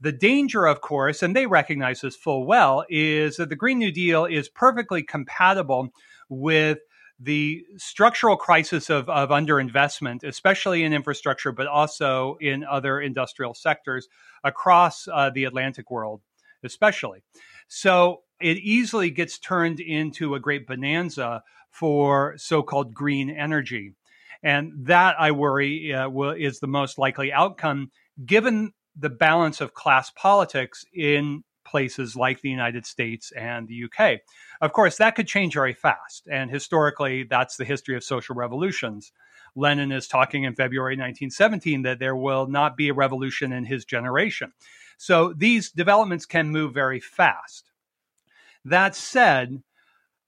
The 0.00 0.12
danger, 0.12 0.66
of 0.66 0.80
course, 0.80 1.22
and 1.22 1.36
they 1.36 1.46
recognize 1.46 2.00
this 2.00 2.16
full 2.16 2.46
well, 2.46 2.84
is 2.88 3.36
that 3.36 3.50
the 3.50 3.56
Green 3.56 3.78
New 3.78 3.92
Deal 3.92 4.24
is 4.24 4.48
perfectly 4.48 5.02
compatible 5.02 5.90
with 6.30 6.78
the 7.18 7.62
structural 7.76 8.36
crisis 8.36 8.88
of, 8.88 9.10
of 9.10 9.28
underinvestment, 9.28 10.24
especially 10.24 10.84
in 10.84 10.94
infrastructure, 10.94 11.52
but 11.52 11.66
also 11.66 12.38
in 12.40 12.64
other 12.64 12.98
industrial 12.98 13.52
sectors 13.52 14.08
across 14.42 15.06
uh, 15.06 15.28
the 15.28 15.44
Atlantic 15.44 15.90
world, 15.90 16.22
especially. 16.64 17.22
So 17.68 18.22
it 18.40 18.58
easily 18.58 19.10
gets 19.10 19.38
turned 19.38 19.80
into 19.80 20.34
a 20.34 20.40
great 20.40 20.66
bonanza 20.66 21.42
for 21.70 22.34
so 22.36 22.62
called 22.62 22.94
green 22.94 23.30
energy. 23.30 23.94
And 24.42 24.72
that, 24.86 25.16
I 25.18 25.32
worry, 25.32 25.92
uh, 25.92 26.08
will, 26.08 26.30
is 26.30 26.60
the 26.60 26.66
most 26.66 26.98
likely 26.98 27.32
outcome 27.32 27.90
given 28.24 28.72
the 28.96 29.10
balance 29.10 29.60
of 29.60 29.74
class 29.74 30.10
politics 30.10 30.84
in 30.94 31.44
places 31.64 32.16
like 32.16 32.40
the 32.40 32.50
United 32.50 32.86
States 32.86 33.32
and 33.32 33.68
the 33.68 33.84
UK. 33.84 34.20
Of 34.60 34.72
course, 34.72 34.96
that 34.96 35.14
could 35.14 35.28
change 35.28 35.54
very 35.54 35.74
fast. 35.74 36.26
And 36.30 36.50
historically, 36.50 37.24
that's 37.24 37.56
the 37.56 37.64
history 37.64 37.96
of 37.96 38.02
social 38.02 38.34
revolutions. 38.34 39.12
Lenin 39.54 39.92
is 39.92 40.08
talking 40.08 40.44
in 40.44 40.54
February 40.54 40.94
1917 40.94 41.82
that 41.82 41.98
there 41.98 42.16
will 42.16 42.46
not 42.46 42.76
be 42.76 42.88
a 42.88 42.94
revolution 42.94 43.52
in 43.52 43.64
his 43.64 43.84
generation. 43.84 44.52
So 45.00 45.32
these 45.34 45.70
developments 45.70 46.26
can 46.26 46.50
move 46.50 46.74
very 46.74 47.00
fast. 47.00 47.70
That 48.66 48.94
said, 48.94 49.62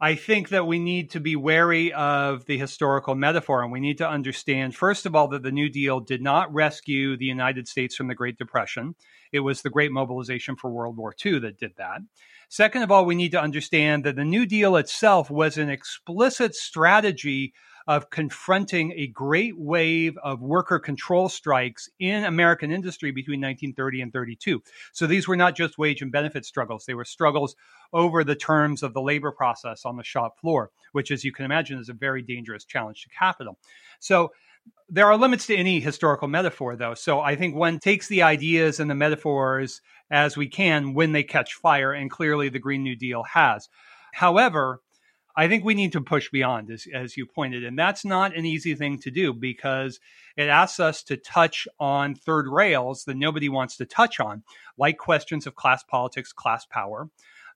I 0.00 0.14
think 0.14 0.48
that 0.48 0.66
we 0.66 0.78
need 0.78 1.10
to 1.10 1.20
be 1.20 1.36
wary 1.36 1.92
of 1.92 2.46
the 2.46 2.56
historical 2.56 3.14
metaphor, 3.14 3.62
and 3.62 3.70
we 3.70 3.80
need 3.80 3.98
to 3.98 4.08
understand, 4.08 4.74
first 4.74 5.04
of 5.04 5.14
all, 5.14 5.28
that 5.28 5.42
the 5.42 5.52
New 5.52 5.68
Deal 5.68 6.00
did 6.00 6.22
not 6.22 6.50
rescue 6.54 7.18
the 7.18 7.26
United 7.26 7.68
States 7.68 7.94
from 7.94 8.08
the 8.08 8.14
Great 8.14 8.38
Depression. 8.38 8.94
It 9.30 9.40
was 9.40 9.60
the 9.60 9.68
Great 9.68 9.92
Mobilization 9.92 10.56
for 10.56 10.70
World 10.70 10.96
War 10.96 11.14
II 11.22 11.40
that 11.40 11.58
did 11.58 11.72
that. 11.76 12.00
Second 12.48 12.82
of 12.82 12.90
all, 12.90 13.04
we 13.04 13.14
need 13.14 13.32
to 13.32 13.42
understand 13.42 14.04
that 14.04 14.16
the 14.16 14.24
New 14.24 14.46
Deal 14.46 14.76
itself 14.76 15.30
was 15.30 15.58
an 15.58 15.68
explicit 15.68 16.54
strategy 16.54 17.52
of 17.86 18.10
confronting 18.10 18.92
a 18.96 19.06
great 19.08 19.58
wave 19.58 20.16
of 20.22 20.40
worker 20.40 20.78
control 20.78 21.28
strikes 21.28 21.88
in 21.98 22.24
American 22.24 22.70
industry 22.70 23.10
between 23.10 23.40
1930 23.40 24.00
and 24.02 24.12
32. 24.12 24.62
So 24.92 25.06
these 25.06 25.26
were 25.26 25.36
not 25.36 25.56
just 25.56 25.78
wage 25.78 26.02
and 26.02 26.12
benefit 26.12 26.44
struggles, 26.44 26.84
they 26.84 26.94
were 26.94 27.04
struggles 27.04 27.56
over 27.92 28.24
the 28.24 28.36
terms 28.36 28.82
of 28.82 28.94
the 28.94 29.02
labor 29.02 29.32
process 29.32 29.84
on 29.84 29.96
the 29.96 30.04
shop 30.04 30.38
floor, 30.40 30.70
which, 30.92 31.10
as 31.10 31.24
you 31.24 31.32
can 31.32 31.44
imagine, 31.44 31.78
is 31.78 31.88
a 31.88 31.94
very 31.94 32.22
dangerous 32.22 32.64
challenge 32.64 33.02
to 33.02 33.08
capital. 33.10 33.58
So 34.00 34.32
there 34.88 35.06
are 35.06 35.16
limits 35.16 35.46
to 35.46 35.56
any 35.56 35.80
historical 35.80 36.28
metaphor, 36.28 36.76
though. 36.76 36.94
So 36.94 37.20
I 37.20 37.36
think 37.36 37.54
one 37.54 37.78
takes 37.78 38.08
the 38.08 38.22
ideas 38.22 38.78
and 38.78 38.90
the 38.90 38.94
metaphors 38.94 39.80
as 40.10 40.36
we 40.36 40.46
can 40.48 40.94
when 40.94 41.12
they 41.12 41.22
catch 41.22 41.54
fire, 41.54 41.92
and 41.92 42.10
clearly 42.10 42.48
the 42.48 42.58
Green 42.58 42.82
New 42.82 42.96
Deal 42.96 43.22
has. 43.22 43.68
However, 44.12 44.80
I 45.34 45.48
think 45.48 45.64
we 45.64 45.74
need 45.74 45.92
to 45.92 46.00
push 46.00 46.30
beyond, 46.30 46.70
as, 46.70 46.86
as 46.92 47.16
you 47.16 47.26
pointed, 47.26 47.64
and 47.64 47.78
that's 47.78 48.04
not 48.04 48.36
an 48.36 48.44
easy 48.44 48.74
thing 48.74 48.98
to 48.98 49.10
do 49.10 49.32
because 49.32 49.98
it 50.36 50.48
asks 50.48 50.80
us 50.80 51.02
to 51.04 51.16
touch 51.16 51.66
on 51.80 52.14
third 52.14 52.46
rails 52.48 53.04
that 53.04 53.16
nobody 53.16 53.48
wants 53.48 53.76
to 53.78 53.86
touch 53.86 54.20
on, 54.20 54.42
like 54.76 54.98
questions 54.98 55.46
of 55.46 55.54
class 55.54 55.82
politics, 55.82 56.32
class 56.32 56.66
power, 56.66 57.08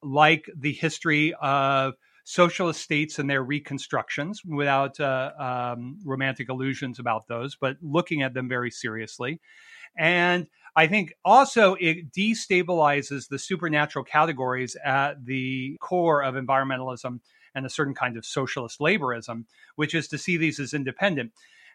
like 0.03 0.51
the 0.57 0.73
history 0.73 1.35
of 1.41 1.95
socialist 2.25 2.81
states 2.81 3.19
and 3.19 3.31
their 3.31 3.43
reconstructions 3.43 4.45
without 4.45 4.99
uh, 4.99 5.31
um, 5.39 5.97
romantic 6.05 6.49
illusions 6.49 6.99
about 6.99 7.29
those, 7.29 7.57
but 7.57 7.77
looking 7.81 8.23
at 8.23 8.35
them 8.35 8.49
very 8.49 8.71
seriously. 8.71 9.41
And 9.97 10.49
I 10.75 10.89
think 10.89 11.15
also 11.25 11.75
it 11.75 12.13
destabilizes 12.13 13.29
the 13.29 13.39
supernatural 13.39 14.05
categories 14.05 14.77
at 14.85 15.25
the 15.25 15.79
core 15.81 16.23
of 16.23 16.35
environmentalism 16.35 17.21
and 17.57 17.67
a 17.67 17.71
certain 17.71 17.95
kind 17.95 18.17
of 18.17 18.25
socialist 18.25 18.79
laborism, 18.79 19.47
which 19.75 19.95
is 19.95 20.07
to 20.09 20.19
see 20.19 20.37
these 20.37 20.61
as 20.61 20.75
independent 20.75 21.33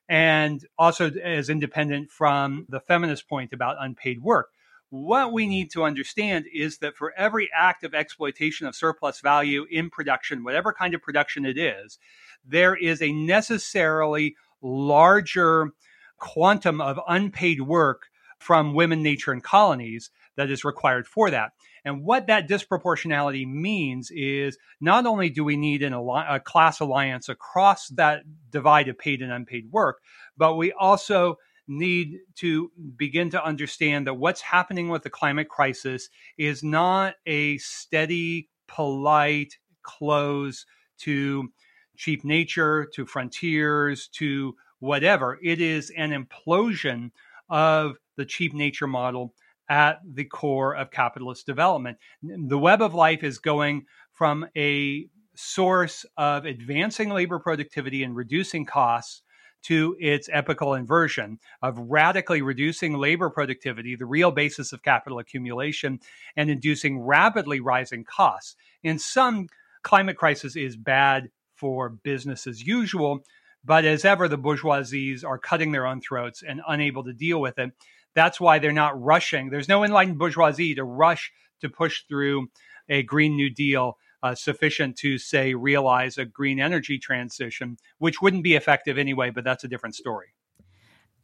and 0.08 0.66
also 0.78 1.10
as 1.10 1.50
independent 1.50 2.12
from 2.12 2.66
the 2.70 2.80
feminist 2.80 3.28
point 3.28 3.52
about 3.52 3.78
unpaid 3.80 4.22
work. 4.22 4.50
What 4.90 5.32
we 5.32 5.48
need 5.48 5.72
to 5.72 5.84
understand 5.84 6.46
is 6.54 6.80
that 6.80 6.98
for 6.98 7.14
every 7.18 7.50
act 7.56 7.84
of 7.84 7.94
exploitation 7.94 8.68
of 8.68 8.76
surplus 8.76 9.22
value 9.22 9.66
in 9.70 9.90
production, 9.90 10.44
whatever 10.44 10.74
kind 10.74 10.94
of 10.94 11.02
production 11.02 11.46
it 11.46 11.58
is, 11.58 11.98
there 12.46 12.76
is 12.76 13.02
a 13.02 13.12
necessarily 13.12 14.36
larger 14.62 15.72
quantum 16.18 16.82
of 16.82 17.00
unpaid 17.08 17.62
work 17.62 18.08
from 18.38 18.74
women, 18.74 19.02
nature, 19.02 19.32
and 19.32 19.44
colonies 19.44 20.12
that 20.36 20.50
is 20.52 20.66
required 20.66 21.08
for 21.08 21.32
that. 21.32 21.54
And 21.84 22.04
what 22.04 22.28
that 22.28 22.48
disproportionality 22.48 23.48
means 23.48 24.12
is 24.12 24.58
not 24.80 25.06
only 25.06 25.30
do 25.30 25.44
we 25.44 25.58
need 25.58 25.82
an, 25.82 25.94
a 25.94 26.40
class 26.40 26.80
alliance 26.80 27.28
across 27.30 27.88
that 27.90 28.24
divide 28.52 28.88
of 28.88 28.98
paid 28.98 29.22
and 29.22 29.32
unpaid 29.32 29.72
work, 29.72 30.00
but 30.38 30.56
we 30.56 30.72
also 30.74 31.38
need 31.68 32.20
to 32.36 32.72
begin 32.98 33.30
to 33.30 33.44
understand 33.44 34.06
that 34.06 34.16
what's 34.16 34.42
happening 34.42 34.90
with 34.90 35.04
the 35.04 35.10
climate 35.10 35.50
crisis 35.50 36.10
is 36.38 36.64
not 36.64 37.16
a 37.26 37.58
steady, 37.60 38.50
polite 38.68 39.58
close 39.84 40.66
to 41.00 41.50
cheap 41.96 42.24
nature, 42.24 42.88
to 42.94 43.06
frontiers, 43.06 44.08
to 44.08 44.56
whatever. 44.80 45.40
It 45.44 45.62
is 45.62 45.92
an 45.96 46.12
implosion 46.12 47.12
of 47.50 47.98
the 48.18 48.26
cheap 48.26 48.54
nature 48.54 48.88
model 48.88 49.34
at 49.72 50.02
the 50.04 50.26
core 50.26 50.76
of 50.76 50.92
capitalist 50.92 51.46
development. 51.46 51.98
The 52.22 52.60
web 52.60 52.82
of 52.82 52.94
life 52.94 53.24
is 53.24 53.40
going 53.40 53.86
from 54.12 54.46
a 54.58 55.08
source 55.34 56.06
of 56.18 56.44
advancing 56.44 57.10
labor 57.10 57.40
productivity 57.40 58.04
and 58.04 58.14
reducing 58.14 58.66
costs 58.66 59.22
to 59.64 59.96
its 59.98 60.28
epical 60.34 60.74
inversion 60.74 61.40
of 61.62 61.78
radically 61.78 62.42
reducing 62.42 62.98
labor 62.98 63.30
productivity, 63.30 63.96
the 63.96 64.06
real 64.06 64.32
basis 64.32 64.74
of 64.74 64.84
capital 64.84 65.20
accumulation, 65.20 66.02
and 66.36 66.50
inducing 66.50 67.00
rapidly 67.00 67.62
rising 67.62 68.04
costs. 68.04 68.58
In 68.84 69.00
sum, 69.00 69.48
climate 69.84 70.18
crisis 70.18 70.58
is 70.58 70.76
bad 70.76 71.30
for 71.56 71.88
business 71.88 72.46
as 72.46 72.62
usual, 72.62 73.22
but 73.64 73.86
as 73.86 74.04
ever, 74.04 74.28
the 74.28 74.38
bourgeoisies 74.38 75.24
are 75.24 75.38
cutting 75.38 75.72
their 75.72 75.86
own 75.86 76.02
throats 76.02 76.44
and 76.46 76.60
unable 76.68 77.06
to 77.06 77.14
deal 77.14 77.40
with 77.40 77.58
it. 77.58 77.72
That's 78.16 78.40
why 78.40 78.60
they're 78.60 78.72
not 78.72 79.02
rushing. 79.02 79.50
There's 79.50 79.70
no 79.70 79.84
enlightened 79.84 80.18
bourgeoisie 80.18 80.76
to 80.76 80.84
rush 80.84 81.32
to 81.62 81.70
push 81.70 82.04
through 82.08 82.48
a 82.90 83.04
Green 83.04 83.36
New 83.36 83.50
Deal 83.50 83.98
uh, 84.24 84.36
sufficient 84.36 84.98
to, 84.98 85.18
say, 85.18 85.54
realize 85.54 86.18
a 86.18 86.26
green 86.26 86.60
energy 86.60 87.00
transition, 87.00 87.78
which 87.98 88.22
wouldn't 88.22 88.44
be 88.44 88.56
effective 88.56 88.98
anyway, 88.98 89.30
but 89.30 89.44
that's 89.44 89.64
a 89.64 89.68
different 89.68 89.96
story. 89.96 90.28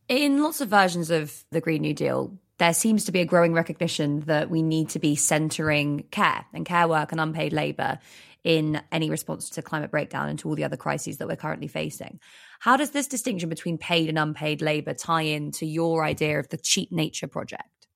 In 0.08 0.42
lots 0.42 0.62
of 0.62 0.70
versions 0.70 1.12
of 1.12 1.44
the 1.52 1.62
Green 1.62 1.82
New 1.82 1.94
Deal, 1.94 2.38
there 2.58 2.74
seems 2.74 3.06
to 3.06 3.12
be 3.12 3.20
a 3.20 3.26
growing 3.26 3.54
recognition 3.54 4.22
that 4.22 4.50
we 4.50 4.62
need 4.62 4.90
to 4.90 5.00
be 5.00 5.16
centering 5.16 6.06
care 6.10 6.46
and 6.54 6.66
care 6.66 6.88
work 6.88 7.12
and 7.12 7.22
unpaid 7.22 7.54
labor 7.54 8.00
in 8.44 8.82
any 8.92 9.10
response 9.10 9.50
to 9.52 9.62
climate 9.62 9.92
breakdown 9.92 10.30
and 10.30 10.40
to 10.40 10.48
all 10.48 10.56
the 10.56 10.64
other 10.64 10.78
crises 10.78 11.18
that 11.18 11.28
we're 11.28 11.36
currently 11.36 11.68
facing. 11.68 12.20
How 12.60 12.78
does 12.78 12.92
this 12.92 13.08
distinction 13.08 13.50
between 13.50 13.78
paid 13.78 14.10
and 14.10 14.18
unpaid 14.18 14.62
labor 14.62 14.94
tie 14.94 15.24
in 15.24 15.52
to 15.54 15.66
your 15.66 16.04
idea 16.04 16.40
of 16.40 16.50
the 16.50 16.58
cheap 16.58 16.92
nature 16.92 17.28
project? 17.28 17.88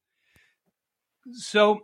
So, 1.33 1.81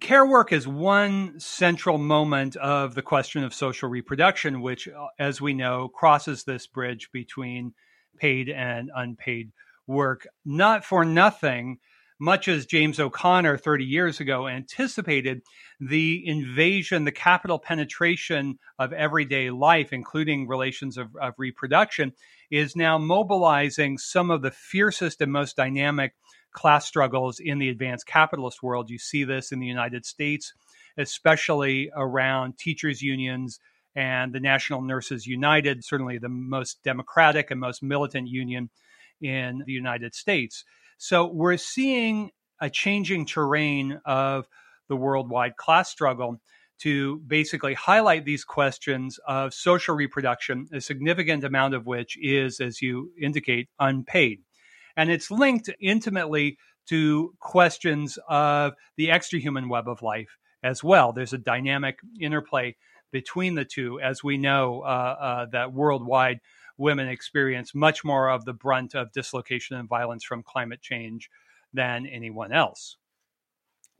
care 0.00 0.26
work 0.26 0.52
is 0.52 0.68
one 0.68 1.38
central 1.40 1.98
moment 1.98 2.56
of 2.56 2.94
the 2.94 3.02
question 3.02 3.42
of 3.42 3.54
social 3.54 3.88
reproduction, 3.88 4.60
which, 4.60 4.88
uh, 4.88 5.06
as 5.18 5.40
we 5.40 5.52
know, 5.52 5.88
crosses 5.88 6.44
this 6.44 6.66
bridge 6.66 7.10
between 7.12 7.74
paid 8.16 8.48
and 8.48 8.90
unpaid 8.94 9.52
work. 9.86 10.26
Not 10.44 10.84
for 10.84 11.04
nothing, 11.04 11.78
much 12.20 12.48
as 12.48 12.66
James 12.66 13.00
O'Connor 13.00 13.56
30 13.56 13.84
years 13.84 14.20
ago 14.20 14.46
anticipated, 14.46 15.40
the 15.80 16.22
invasion, 16.26 17.04
the 17.04 17.12
capital 17.12 17.58
penetration 17.58 18.58
of 18.78 18.92
everyday 18.92 19.50
life, 19.50 19.92
including 19.92 20.46
relations 20.46 20.98
of, 20.98 21.08
of 21.20 21.32
reproduction, 21.38 22.12
is 22.50 22.76
now 22.76 22.98
mobilizing 22.98 23.96
some 23.96 24.30
of 24.30 24.42
the 24.42 24.50
fiercest 24.50 25.22
and 25.22 25.32
most 25.32 25.56
dynamic 25.56 26.12
class 26.52 26.86
struggles 26.86 27.40
in 27.40 27.58
the 27.58 27.70
advanced 27.70 28.06
capitalist 28.06 28.62
world. 28.62 28.90
You 28.90 28.98
see 28.98 29.24
this 29.24 29.50
in 29.50 29.58
the 29.58 29.66
United 29.66 30.04
States, 30.04 30.52
especially 30.98 31.90
around 31.96 32.58
teachers' 32.58 33.00
unions 33.00 33.58
and 33.96 34.32
the 34.32 34.40
National 34.40 34.82
Nurses 34.82 35.26
United, 35.26 35.84
certainly 35.84 36.18
the 36.18 36.28
most 36.28 36.82
democratic 36.84 37.50
and 37.50 37.60
most 37.60 37.82
militant 37.82 38.28
union 38.28 38.68
in 39.22 39.62
the 39.66 39.72
United 39.72 40.14
States. 40.14 40.64
So 41.02 41.24
we're 41.32 41.56
seeing 41.56 42.30
a 42.60 42.68
changing 42.68 43.24
terrain 43.24 44.02
of 44.04 44.46
the 44.90 44.96
worldwide 44.96 45.56
class 45.56 45.88
struggle 45.88 46.42
to 46.80 47.20
basically 47.26 47.72
highlight 47.72 48.26
these 48.26 48.44
questions 48.44 49.18
of 49.26 49.54
social 49.54 49.94
reproduction, 49.94 50.68
a 50.74 50.80
significant 50.82 51.42
amount 51.42 51.72
of 51.72 51.86
which 51.86 52.18
is, 52.20 52.60
as 52.60 52.82
you 52.82 53.12
indicate, 53.18 53.70
unpaid. 53.78 54.40
And 54.94 55.10
it's 55.10 55.30
linked 55.30 55.70
intimately 55.80 56.58
to 56.90 57.32
questions 57.40 58.18
of 58.28 58.74
the 58.98 59.08
extrahuman 59.08 59.70
web 59.70 59.88
of 59.88 60.02
life 60.02 60.36
as 60.62 60.84
well. 60.84 61.14
There's 61.14 61.32
a 61.32 61.38
dynamic 61.38 61.98
interplay 62.20 62.76
between 63.10 63.54
the 63.54 63.64
two, 63.64 63.98
as 64.00 64.22
we 64.22 64.36
know 64.36 64.82
uh, 64.82 65.16
uh, 65.18 65.46
that 65.52 65.72
worldwide 65.72 66.40
women 66.80 67.08
experience 67.08 67.74
much 67.74 68.02
more 68.04 68.30
of 68.30 68.44
the 68.44 68.52
brunt 68.52 68.94
of 68.94 69.12
dislocation 69.12 69.76
and 69.76 69.88
violence 69.88 70.24
from 70.24 70.42
climate 70.42 70.80
change 70.80 71.30
than 71.72 72.06
anyone 72.06 72.52
else. 72.52 72.96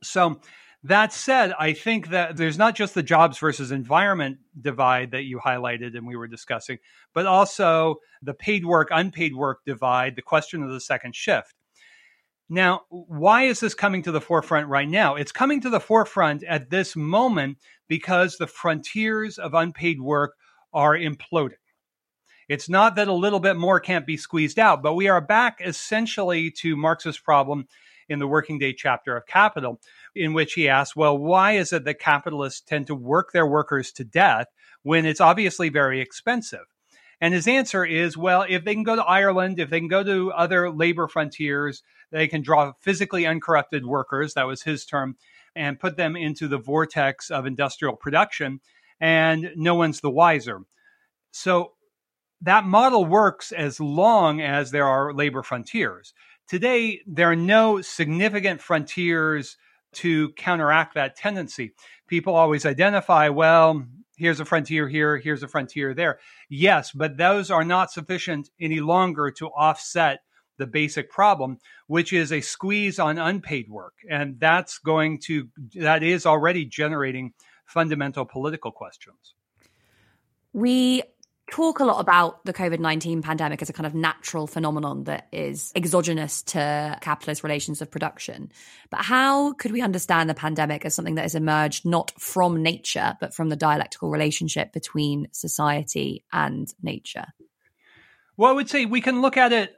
So, 0.03 0.41
that 0.83 1.13
said, 1.13 1.53
I 1.59 1.73
think 1.73 2.09
that 2.09 2.37
there's 2.37 2.57
not 2.57 2.75
just 2.75 2.95
the 2.95 3.03
jobs 3.03 3.37
versus 3.37 3.71
environment 3.71 4.39
divide 4.59 5.11
that 5.11 5.25
you 5.25 5.39
highlighted 5.39 5.95
and 5.95 6.07
we 6.07 6.15
were 6.15 6.27
discussing, 6.27 6.79
but 7.13 7.27
also 7.27 7.97
the 8.23 8.33
paid 8.33 8.65
work, 8.65 8.87
unpaid 8.91 9.35
work 9.35 9.59
divide, 9.63 10.15
the 10.15 10.23
question 10.23 10.63
of 10.63 10.71
the 10.71 10.81
second 10.81 11.15
shift. 11.15 11.53
Now, 12.49 12.81
why 12.89 13.43
is 13.43 13.59
this 13.59 13.75
coming 13.75 14.01
to 14.03 14.11
the 14.11 14.19
forefront 14.19 14.67
right 14.67 14.89
now? 14.89 15.15
It's 15.15 15.31
coming 15.31 15.61
to 15.61 15.69
the 15.69 15.79
forefront 15.79 16.43
at 16.43 16.69
this 16.69 16.95
moment 16.95 17.59
because 17.87 18.37
the 18.37 18.47
frontiers 18.47 19.37
of 19.37 19.53
unpaid 19.53 20.01
work 20.01 20.33
are 20.73 20.97
imploding. 20.97 21.60
It's 22.47 22.69
not 22.69 22.95
that 22.95 23.07
a 23.07 23.13
little 23.13 23.39
bit 23.39 23.55
more 23.55 23.79
can't 23.79 24.05
be 24.05 24.17
squeezed 24.17 24.59
out, 24.59 24.81
but 24.81 24.93
we 24.93 25.07
are 25.07 25.21
back 25.21 25.59
essentially 25.63 26.51
to 26.51 26.75
Marx's 26.75 27.17
problem 27.17 27.67
in 28.09 28.19
the 28.19 28.27
working 28.27 28.59
day 28.59 28.73
chapter 28.73 29.15
of 29.15 29.25
Capital, 29.25 29.79
in 30.15 30.33
which 30.33 30.53
he 30.53 30.67
asks, 30.67 30.95
well, 30.95 31.17
why 31.17 31.53
is 31.53 31.71
it 31.71 31.85
that 31.85 31.99
capitalists 31.99 32.61
tend 32.61 32.87
to 32.87 32.95
work 32.95 33.31
their 33.31 33.47
workers 33.47 33.91
to 33.93 34.03
death 34.03 34.47
when 34.83 35.05
it's 35.05 35.21
obviously 35.21 35.69
very 35.69 36.01
expensive? 36.01 36.65
And 37.21 37.33
his 37.33 37.47
answer 37.47 37.85
is, 37.85 38.17
well, 38.17 38.45
if 38.49 38.65
they 38.65 38.73
can 38.73 38.83
go 38.83 38.95
to 38.95 39.03
Ireland, 39.03 39.59
if 39.59 39.69
they 39.69 39.79
can 39.79 39.87
go 39.87 40.03
to 40.03 40.31
other 40.31 40.71
labor 40.71 41.07
frontiers, 41.07 41.83
they 42.11 42.27
can 42.27 42.41
draw 42.41 42.73
physically 42.81 43.25
uncorrupted 43.27 43.85
workers, 43.85 44.33
that 44.33 44.47
was 44.47 44.63
his 44.63 44.85
term, 44.85 45.15
and 45.55 45.79
put 45.79 45.97
them 45.97 46.15
into 46.15 46.47
the 46.47 46.57
vortex 46.57 47.29
of 47.29 47.45
industrial 47.45 47.95
production, 47.95 48.59
and 48.99 49.51
no 49.55 49.75
one's 49.75 50.01
the 50.01 50.09
wiser. 50.09 50.61
So 51.31 51.73
that 52.41 52.65
model 52.65 53.05
works 53.05 53.51
as 53.51 53.79
long 53.79 54.41
as 54.41 54.71
there 54.71 54.87
are 54.87 55.13
labor 55.13 55.43
frontiers. 55.43 56.13
Today, 56.47 57.01
there 57.05 57.31
are 57.31 57.35
no 57.35 57.81
significant 57.81 58.61
frontiers 58.61 59.57
to 59.93 60.29
counteract 60.33 60.95
that 60.95 61.15
tendency. 61.15 61.73
People 62.07 62.35
always 62.35 62.65
identify, 62.65 63.29
well, 63.29 63.85
here's 64.17 64.39
a 64.39 64.45
frontier 64.45 64.87
here, 64.87 65.17
here's 65.17 65.43
a 65.43 65.47
frontier 65.47 65.93
there. 65.93 66.19
Yes, 66.49 66.91
but 66.91 67.17
those 67.17 67.51
are 67.51 67.63
not 67.63 67.91
sufficient 67.91 68.49
any 68.59 68.79
longer 68.79 69.31
to 69.31 69.47
offset 69.47 70.21
the 70.57 70.67
basic 70.67 71.09
problem, 71.09 71.57
which 71.87 72.13
is 72.13 72.31
a 72.31 72.41
squeeze 72.41 72.99
on 72.99 73.17
unpaid 73.17 73.67
work. 73.69 73.93
And 74.09 74.39
that's 74.39 74.77
going 74.77 75.19
to, 75.21 75.47
that 75.75 76.03
is 76.03 76.25
already 76.25 76.65
generating 76.65 77.33
fundamental 77.65 78.25
political 78.25 78.71
questions. 78.71 79.33
We 80.53 81.03
talk 81.51 81.81
a 81.81 81.83
lot 81.83 81.99
about 81.99 82.43
the 82.45 82.53
COVID 82.53 82.79
19 82.79 83.21
pandemic 83.21 83.61
as 83.61 83.69
a 83.69 83.73
kind 83.73 83.85
of 83.85 83.93
natural 83.93 84.47
phenomenon 84.47 85.03
that 85.03 85.27
is 85.31 85.71
exogenous 85.75 86.41
to 86.41 86.97
capitalist 87.01 87.43
relations 87.43 87.81
of 87.81 87.91
production. 87.91 88.51
But 88.89 89.01
how 89.01 89.53
could 89.53 89.71
we 89.71 89.81
understand 89.81 90.29
the 90.29 90.33
pandemic 90.33 90.85
as 90.85 90.95
something 90.95 91.15
that 91.15 91.23
has 91.23 91.35
emerged 91.35 91.85
not 91.85 92.11
from 92.19 92.63
nature, 92.63 93.17
but 93.19 93.33
from 93.33 93.49
the 93.49 93.55
dialectical 93.55 94.09
relationship 94.09 94.71
between 94.71 95.27
society 95.33 96.23
and 96.31 96.73
nature? 96.81 97.25
Well, 98.37 98.49
I 98.49 98.53
would 98.53 98.69
say 98.69 98.85
we 98.85 99.01
can 99.01 99.21
look 99.21 99.37
at 99.37 99.51
it. 99.51 99.75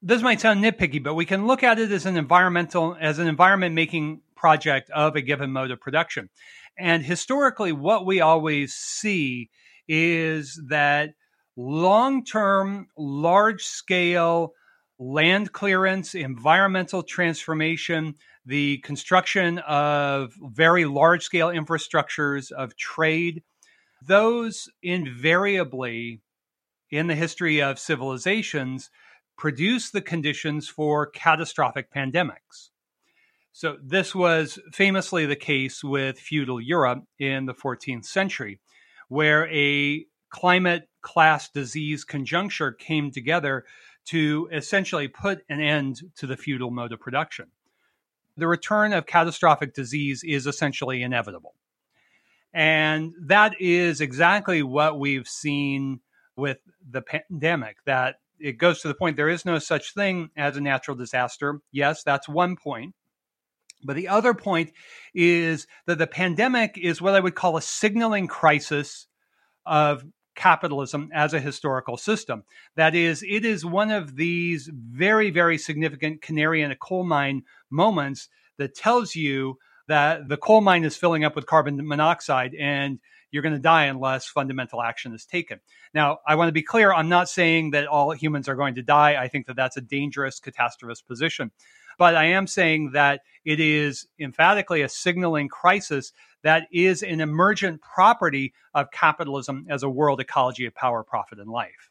This 0.00 0.22
might 0.22 0.40
sound 0.40 0.64
nitpicky, 0.64 1.02
but 1.02 1.14
we 1.14 1.26
can 1.26 1.46
look 1.46 1.62
at 1.62 1.78
it 1.78 1.90
as 1.90 2.06
an 2.06 2.16
environmental, 2.16 2.96
as 2.98 3.18
an 3.18 3.26
environment 3.26 3.74
making 3.74 4.22
project 4.36 4.88
of 4.90 5.16
a 5.16 5.20
given 5.20 5.52
mode 5.52 5.72
of 5.72 5.80
production. 5.80 6.30
And 6.78 7.04
historically, 7.04 7.72
what 7.72 8.06
we 8.06 8.20
always 8.20 8.74
see 8.74 9.50
is 9.92 10.62
that 10.68 11.14
long 11.56 12.24
term, 12.24 12.86
large 12.96 13.64
scale 13.64 14.52
land 15.00 15.52
clearance, 15.52 16.14
environmental 16.14 17.02
transformation, 17.02 18.14
the 18.46 18.78
construction 18.78 19.58
of 19.58 20.32
very 20.40 20.84
large 20.84 21.24
scale 21.24 21.48
infrastructures 21.48 22.52
of 22.52 22.76
trade, 22.76 23.42
those 24.06 24.68
invariably 24.80 26.20
in 26.90 27.08
the 27.08 27.16
history 27.16 27.60
of 27.60 27.78
civilizations 27.78 28.90
produce 29.36 29.90
the 29.90 30.02
conditions 30.02 30.68
for 30.68 31.06
catastrophic 31.06 31.92
pandemics. 31.92 32.70
So, 33.52 33.76
this 33.82 34.14
was 34.14 34.60
famously 34.70 35.26
the 35.26 35.34
case 35.34 35.82
with 35.82 36.20
feudal 36.20 36.60
Europe 36.60 37.02
in 37.18 37.46
the 37.46 37.54
14th 37.54 38.04
century 38.04 38.60
where 39.10 39.52
a 39.52 40.06
climate 40.30 40.88
class 41.02 41.50
disease 41.50 42.04
conjuncture 42.04 42.70
came 42.70 43.10
together 43.10 43.64
to 44.06 44.48
essentially 44.52 45.08
put 45.08 45.40
an 45.48 45.60
end 45.60 46.00
to 46.16 46.26
the 46.26 46.36
feudal 46.36 46.70
mode 46.70 46.92
of 46.92 47.00
production. 47.00 47.46
The 48.36 48.46
return 48.46 48.92
of 48.92 49.06
catastrophic 49.06 49.74
disease 49.74 50.22
is 50.24 50.46
essentially 50.46 51.02
inevitable. 51.02 51.54
And 52.54 53.12
that 53.20 53.60
is 53.60 54.00
exactly 54.00 54.62
what 54.62 54.98
we've 54.98 55.28
seen 55.28 56.00
with 56.36 56.58
the 56.88 57.02
pandemic, 57.02 57.78
that 57.86 58.16
it 58.38 58.58
goes 58.58 58.80
to 58.82 58.88
the 58.88 58.94
point 58.94 59.16
there 59.16 59.28
is 59.28 59.44
no 59.44 59.58
such 59.58 59.92
thing 59.92 60.30
as 60.36 60.56
a 60.56 60.60
natural 60.60 60.96
disaster. 60.96 61.60
Yes, 61.72 62.04
that's 62.04 62.28
one 62.28 62.56
point. 62.56 62.94
But 63.84 63.96
the 63.96 64.08
other 64.08 64.34
point 64.34 64.72
is 65.14 65.66
that 65.86 65.98
the 65.98 66.06
pandemic 66.06 66.76
is 66.76 67.00
what 67.00 67.14
I 67.14 67.20
would 67.20 67.34
call 67.34 67.56
a 67.56 67.62
signaling 67.62 68.26
crisis 68.26 69.06
of 69.64 70.04
capitalism 70.34 71.10
as 71.12 71.34
a 71.34 71.40
historical 71.40 71.96
system. 71.96 72.44
That 72.76 72.94
is, 72.94 73.22
it 73.22 73.44
is 73.44 73.64
one 73.64 73.90
of 73.90 74.16
these 74.16 74.70
very, 74.72 75.30
very 75.30 75.58
significant 75.58 76.22
canary 76.22 76.62
in 76.62 76.70
a 76.70 76.76
coal 76.76 77.04
mine 77.04 77.42
moments 77.70 78.28
that 78.58 78.74
tells 78.74 79.14
you 79.14 79.58
that 79.88 80.28
the 80.28 80.36
coal 80.36 80.60
mine 80.60 80.84
is 80.84 80.96
filling 80.96 81.24
up 81.24 81.34
with 81.34 81.46
carbon 81.46 81.86
monoxide 81.86 82.54
and 82.54 83.00
you're 83.30 83.42
going 83.42 83.54
to 83.54 83.60
die 83.60 83.84
unless 83.84 84.26
fundamental 84.26 84.82
action 84.82 85.12
is 85.14 85.24
taken. 85.24 85.60
Now, 85.94 86.18
I 86.26 86.34
want 86.36 86.48
to 86.48 86.52
be 86.52 86.62
clear 86.62 86.92
I'm 86.92 87.08
not 87.08 87.28
saying 87.28 87.70
that 87.70 87.86
all 87.86 88.12
humans 88.12 88.48
are 88.48 88.56
going 88.56 88.76
to 88.76 88.82
die. 88.82 89.22
I 89.22 89.28
think 89.28 89.46
that 89.46 89.56
that's 89.56 89.76
a 89.76 89.80
dangerous 89.80 90.40
catastrophist 90.40 91.06
position. 91.06 91.50
But 92.00 92.16
I 92.16 92.28
am 92.28 92.46
saying 92.46 92.92
that 92.92 93.20
it 93.44 93.60
is 93.60 94.06
emphatically 94.18 94.80
a 94.80 94.88
signaling 94.88 95.48
crisis 95.48 96.12
that 96.42 96.62
is 96.72 97.02
an 97.02 97.20
emergent 97.20 97.82
property 97.82 98.54
of 98.72 98.90
capitalism 98.90 99.66
as 99.68 99.82
a 99.82 99.90
world 99.90 100.18
ecology 100.18 100.64
of 100.64 100.74
power, 100.74 101.04
profit, 101.04 101.38
and 101.38 101.50
life. 101.50 101.90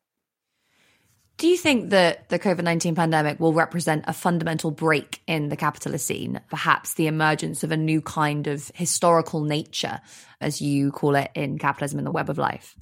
Do 1.37 1.47
you 1.47 1.57
think 1.57 1.91
that 1.91 2.27
the 2.29 2.39
COVID 2.39 2.63
19 2.63 2.95
pandemic 2.95 3.39
will 3.39 3.53
represent 3.53 4.05
a 4.07 4.13
fundamental 4.13 4.71
break 4.71 5.21
in 5.27 5.49
the 5.49 5.55
capitalist 5.55 6.07
scene, 6.07 6.41
perhaps 6.49 6.95
the 6.95 7.05
emergence 7.05 7.63
of 7.63 7.71
a 7.71 7.77
new 7.77 8.01
kind 8.01 8.47
of 8.47 8.71
historical 8.73 9.43
nature, 9.43 10.01
as 10.41 10.59
you 10.59 10.91
call 10.91 11.15
it 11.17 11.29
in 11.35 11.59
capitalism 11.59 11.99
and 11.99 12.07
the 12.07 12.11
web 12.11 12.31
of 12.31 12.39
life? 12.39 12.75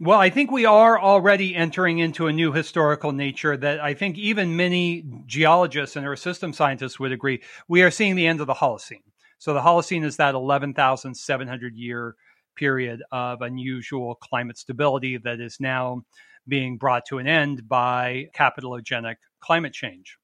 Well, 0.00 0.18
I 0.18 0.28
think 0.28 0.50
we 0.50 0.64
are 0.66 1.00
already 1.00 1.54
entering 1.54 1.98
into 1.98 2.26
a 2.26 2.32
new 2.32 2.52
historical 2.52 3.12
nature 3.12 3.56
that 3.56 3.78
I 3.80 3.94
think 3.94 4.18
even 4.18 4.56
many 4.56 5.04
geologists 5.26 5.94
and 5.94 6.04
earth 6.06 6.18
system 6.18 6.52
scientists 6.52 6.98
would 6.98 7.12
agree. 7.12 7.42
We 7.68 7.82
are 7.82 7.92
seeing 7.92 8.16
the 8.16 8.26
end 8.26 8.40
of 8.40 8.48
the 8.48 8.54
Holocene. 8.54 9.04
So 9.38 9.54
the 9.54 9.60
Holocene 9.60 10.04
is 10.04 10.16
that 10.16 10.34
11,700 10.34 11.76
year 11.76 12.16
period 12.56 13.02
of 13.12 13.40
unusual 13.42 14.16
climate 14.16 14.58
stability 14.58 15.16
that 15.18 15.40
is 15.40 15.58
now 15.60 16.02
being 16.48 16.76
brought 16.76 17.06
to 17.06 17.18
an 17.18 17.28
end 17.28 17.68
by 17.68 18.26
capitalogenic 18.34 19.16
climate 19.40 19.72
change. 19.72 20.18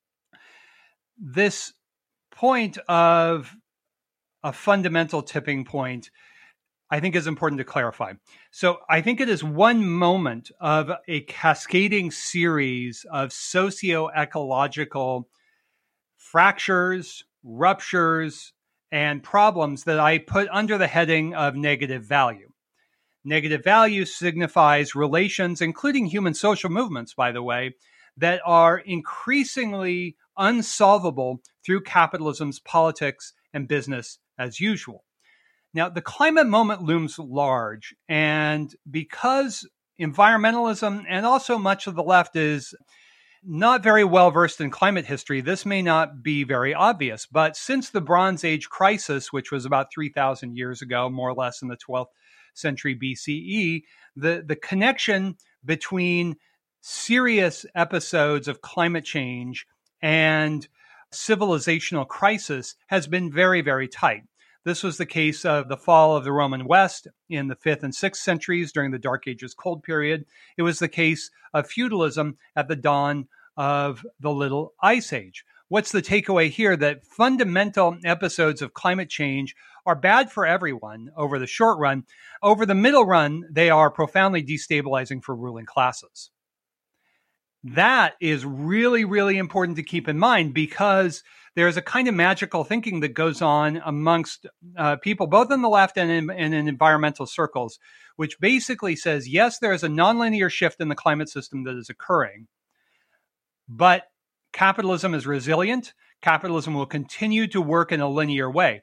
This 1.16 1.72
point 2.32 2.76
of 2.88 3.54
a 4.42 4.52
fundamental 4.52 5.22
tipping 5.22 5.64
point, 5.64 6.10
I 6.90 7.00
think, 7.00 7.14
is 7.14 7.26
important 7.26 7.58
to 7.58 7.64
clarify. 7.64 8.14
So, 8.50 8.78
I 8.88 9.00
think 9.00 9.20
it 9.20 9.28
is 9.28 9.44
one 9.44 9.88
moment 9.88 10.50
of 10.60 10.90
a 11.06 11.20
cascading 11.22 12.10
series 12.10 13.06
of 13.10 13.32
socio 13.32 14.08
ecological 14.08 15.28
fractures, 16.16 17.24
ruptures, 17.44 18.52
and 18.92 19.22
problems 19.22 19.84
that 19.84 20.00
I 20.00 20.18
put 20.18 20.48
under 20.50 20.78
the 20.78 20.88
heading 20.88 21.34
of 21.34 21.54
negative 21.54 22.04
value. 22.04 22.50
Negative 23.24 23.62
value 23.62 24.04
signifies 24.04 24.94
relations, 24.94 25.60
including 25.60 26.06
human 26.06 26.34
social 26.34 26.70
movements, 26.70 27.14
by 27.14 27.32
the 27.32 27.42
way, 27.42 27.74
that 28.16 28.40
are 28.44 28.78
increasingly 28.78 30.16
unsolvable 30.36 31.40
through 31.64 31.82
capitalism's 31.82 32.58
politics 32.58 33.32
and 33.52 33.68
business 33.68 34.18
as 34.38 34.58
usual. 34.58 35.04
Now, 35.72 35.88
the 35.88 36.02
climate 36.02 36.48
moment 36.48 36.82
looms 36.82 37.18
large, 37.18 37.94
and 38.08 38.74
because 38.90 39.68
environmentalism 40.00 41.04
and 41.08 41.24
also 41.24 41.58
much 41.58 41.86
of 41.86 41.94
the 41.94 42.02
left 42.02 42.34
is 42.34 42.74
not 43.42 43.82
very 43.82 44.04
well 44.04 44.30
versed 44.30 44.60
in 44.60 44.70
climate 44.70 45.06
history, 45.06 45.40
this 45.40 45.64
may 45.64 45.80
not 45.80 46.22
be 46.22 46.44
very 46.44 46.74
obvious. 46.74 47.26
But 47.26 47.56
since 47.56 47.90
the 47.90 48.00
Bronze 48.00 48.44
Age 48.44 48.68
crisis, 48.68 49.32
which 49.32 49.50
was 49.50 49.64
about 49.64 49.92
3,000 49.92 50.56
years 50.56 50.82
ago, 50.82 51.08
more 51.08 51.30
or 51.30 51.34
less 51.34 51.62
in 51.62 51.68
the 51.68 51.76
12th 51.76 52.08
century 52.54 52.98
BCE, 52.98 53.82
the, 54.16 54.44
the 54.46 54.56
connection 54.56 55.36
between 55.64 56.36
serious 56.80 57.64
episodes 57.74 58.48
of 58.48 58.60
climate 58.60 59.04
change 59.04 59.66
and 60.02 60.66
civilizational 61.12 62.06
crisis 62.06 62.74
has 62.88 63.06
been 63.06 63.32
very, 63.32 63.60
very 63.60 63.88
tight. 63.88 64.22
This 64.64 64.82
was 64.82 64.98
the 64.98 65.06
case 65.06 65.46
of 65.46 65.68
the 65.68 65.76
fall 65.76 66.16
of 66.16 66.24
the 66.24 66.32
Roman 66.32 66.66
West 66.66 67.08
in 67.30 67.48
the 67.48 67.56
5th 67.56 67.82
and 67.82 67.94
6th 67.94 68.16
centuries 68.16 68.72
during 68.72 68.90
the 68.90 68.98
Dark 68.98 69.26
Ages 69.26 69.54
cold 69.54 69.82
period. 69.82 70.26
It 70.58 70.62
was 70.62 70.78
the 70.78 70.88
case 70.88 71.30
of 71.54 71.66
feudalism 71.66 72.36
at 72.54 72.68
the 72.68 72.76
dawn 72.76 73.28
of 73.56 74.04
the 74.20 74.30
Little 74.30 74.74
Ice 74.82 75.14
Age. 75.14 75.44
What's 75.68 75.92
the 75.92 76.02
takeaway 76.02 76.50
here? 76.50 76.76
That 76.76 77.06
fundamental 77.06 77.96
episodes 78.04 78.60
of 78.60 78.74
climate 78.74 79.08
change 79.08 79.54
are 79.86 79.94
bad 79.94 80.30
for 80.30 80.44
everyone 80.44 81.10
over 81.16 81.38
the 81.38 81.46
short 81.46 81.78
run. 81.78 82.04
Over 82.42 82.66
the 82.66 82.74
middle 82.74 83.06
run, 83.06 83.44
they 83.50 83.70
are 83.70 83.90
profoundly 83.90 84.42
destabilizing 84.42 85.22
for 85.22 85.34
ruling 85.34 85.66
classes. 85.66 86.30
That 87.64 88.14
is 88.20 88.44
really, 88.44 89.04
really 89.04 89.38
important 89.38 89.76
to 89.76 89.82
keep 89.82 90.08
in 90.08 90.18
mind 90.18 90.54
because 90.54 91.22
there's 91.56 91.76
a 91.76 91.82
kind 91.82 92.08
of 92.08 92.14
magical 92.14 92.64
thinking 92.64 93.00
that 93.00 93.14
goes 93.14 93.42
on 93.42 93.82
amongst 93.84 94.46
uh, 94.76 94.96
people, 94.96 95.26
both 95.26 95.50
in 95.50 95.62
the 95.62 95.68
left 95.68 95.96
and 95.96 96.10
in, 96.10 96.30
and 96.30 96.54
in 96.54 96.68
environmental 96.68 97.26
circles, 97.26 97.78
which 98.16 98.38
basically 98.40 98.94
says 98.96 99.28
yes, 99.28 99.58
there 99.58 99.72
is 99.72 99.82
a 99.82 99.88
nonlinear 99.88 100.50
shift 100.50 100.80
in 100.80 100.88
the 100.88 100.94
climate 100.94 101.28
system 101.28 101.64
that 101.64 101.76
is 101.76 101.90
occurring, 101.90 102.46
but 103.68 104.04
capitalism 104.52 105.14
is 105.14 105.26
resilient. 105.26 105.94
Capitalism 106.22 106.74
will 106.74 106.86
continue 106.86 107.46
to 107.48 107.60
work 107.60 107.92
in 107.92 108.00
a 108.00 108.08
linear 108.08 108.50
way. 108.50 108.82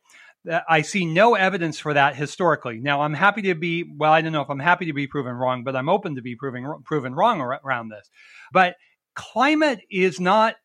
I 0.67 0.81
see 0.81 1.05
no 1.05 1.35
evidence 1.35 1.77
for 1.77 1.93
that 1.93 2.15
historically. 2.15 2.79
Now, 2.79 3.01
I'm 3.01 3.13
happy 3.13 3.41
to 3.43 3.55
be, 3.55 3.83
well, 3.83 4.13
I 4.13 4.21
don't 4.21 4.31
know 4.31 4.41
if 4.41 4.49
I'm 4.49 4.59
happy 4.59 4.85
to 4.85 4.93
be 4.93 5.07
proven 5.07 5.33
wrong, 5.33 5.63
but 5.63 5.75
I'm 5.75 5.89
open 5.89 6.15
to 6.15 6.21
be 6.21 6.35
proven, 6.35 6.65
proven 6.85 7.13
wrong 7.13 7.41
around 7.41 7.89
this. 7.89 8.09
But 8.51 8.75
climate 9.13 9.81
is 9.91 10.19
not 10.19 10.55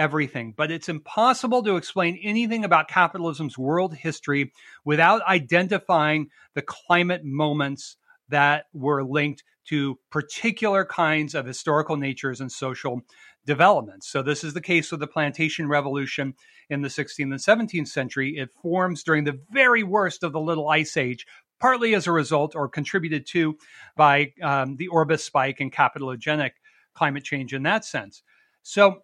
everything, 0.00 0.54
but 0.56 0.70
it's 0.70 0.88
impossible 0.88 1.62
to 1.62 1.76
explain 1.76 2.18
anything 2.22 2.64
about 2.64 2.88
capitalism's 2.88 3.58
world 3.58 3.94
history 3.94 4.50
without 4.82 5.20
identifying 5.28 6.30
the 6.54 6.62
climate 6.62 7.22
moments 7.22 7.98
that 8.30 8.64
were 8.72 9.04
linked 9.04 9.44
to 9.66 9.98
particular 10.10 10.86
kinds 10.86 11.34
of 11.34 11.44
historical 11.44 11.98
natures 11.98 12.40
and 12.40 12.50
social 12.50 13.02
developments. 13.44 14.08
So, 14.10 14.22
this 14.22 14.42
is 14.42 14.54
the 14.54 14.62
case 14.62 14.90
with 14.90 15.00
the 15.00 15.06
plantation 15.06 15.68
revolution 15.68 16.32
in 16.70 16.80
the 16.80 16.88
16th 16.88 17.18
and 17.18 17.34
17th 17.68 17.88
century. 17.88 18.38
It 18.38 18.48
forms 18.62 19.02
during 19.02 19.24
the 19.24 19.38
very 19.50 19.82
worst 19.82 20.22
of 20.22 20.32
the 20.32 20.40
Little 20.40 20.70
Ice 20.70 20.96
Age, 20.96 21.26
partly 21.60 21.94
as 21.94 22.06
a 22.06 22.12
result 22.12 22.56
or 22.56 22.70
contributed 22.70 23.26
to 23.32 23.58
by 23.96 24.32
um, 24.42 24.76
the 24.76 24.88
Orbis 24.88 25.24
spike 25.24 25.60
and 25.60 25.70
capitalogenic 25.70 26.52
climate 26.94 27.22
change 27.22 27.52
in 27.52 27.64
that 27.64 27.84
sense. 27.84 28.22
So, 28.62 29.02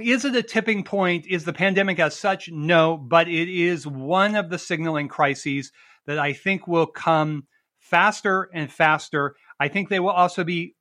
is 0.00 0.24
it 0.24 0.36
a 0.36 0.42
tipping 0.42 0.84
point? 0.84 1.26
Is 1.26 1.44
the 1.44 1.52
pandemic 1.52 1.98
as 1.98 2.16
such? 2.16 2.50
No, 2.50 2.96
but 2.96 3.28
it 3.28 3.48
is 3.48 3.86
one 3.86 4.34
of 4.36 4.50
the 4.50 4.58
signaling 4.58 5.08
crises 5.08 5.72
that 6.06 6.18
I 6.18 6.32
think 6.32 6.66
will 6.66 6.86
come 6.86 7.46
faster 7.78 8.48
and 8.54 8.70
faster. 8.70 9.34
I 9.58 9.68
think 9.68 9.88
they 9.88 10.00
will 10.00 10.10
also 10.10 10.44
be 10.44 10.76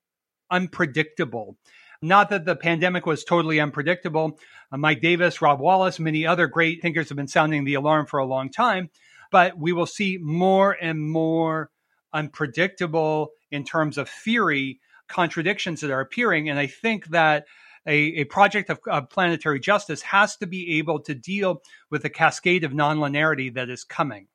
unpredictable. 0.49 1.57
Not 2.01 2.29
that 2.29 2.45
the 2.45 2.55
pandemic 2.55 3.05
was 3.05 3.23
totally 3.23 3.59
unpredictable. 3.59 4.39
Uh, 4.71 4.77
Mike 4.77 5.01
Davis, 5.01 5.41
Rob 5.41 5.59
Wallace, 5.59 5.99
many 5.99 6.25
other 6.25 6.47
great 6.47 6.81
thinkers 6.81 7.09
have 7.09 7.15
been 7.15 7.27
sounding 7.27 7.63
the 7.63 7.75
alarm 7.75 8.07
for 8.07 8.19
a 8.19 8.25
long 8.25 8.49
time, 8.49 8.89
but 9.31 9.57
we 9.57 9.71
will 9.71 9.85
see 9.85 10.17
more 10.19 10.75
and 10.81 10.99
more 10.99 11.69
unpredictable 12.13 13.29
in 13.51 13.63
terms 13.63 13.97
of 13.97 14.09
theory 14.09 14.79
contradictions 15.07 15.81
that 15.81 15.91
are 15.91 16.01
appearing. 16.01 16.49
And 16.49 16.57
I 16.57 16.67
think 16.67 17.07
that 17.07 17.45
a, 17.87 17.93
a 17.93 18.23
project 18.25 18.69
of, 18.69 18.79
of, 18.87 19.09
planetary 19.09 19.59
justice 19.59 20.01
has 20.01 20.35
to 20.37 20.47
be 20.47 20.77
able 20.77 20.99
to 21.01 21.15
deal 21.15 21.61
with 21.89 22.03
the 22.03 22.09
cascade 22.09 22.63
of 22.63 22.71
nonlinearity 22.71 23.53
that 23.53 23.69
is 23.69 23.83
coming. 23.83 24.27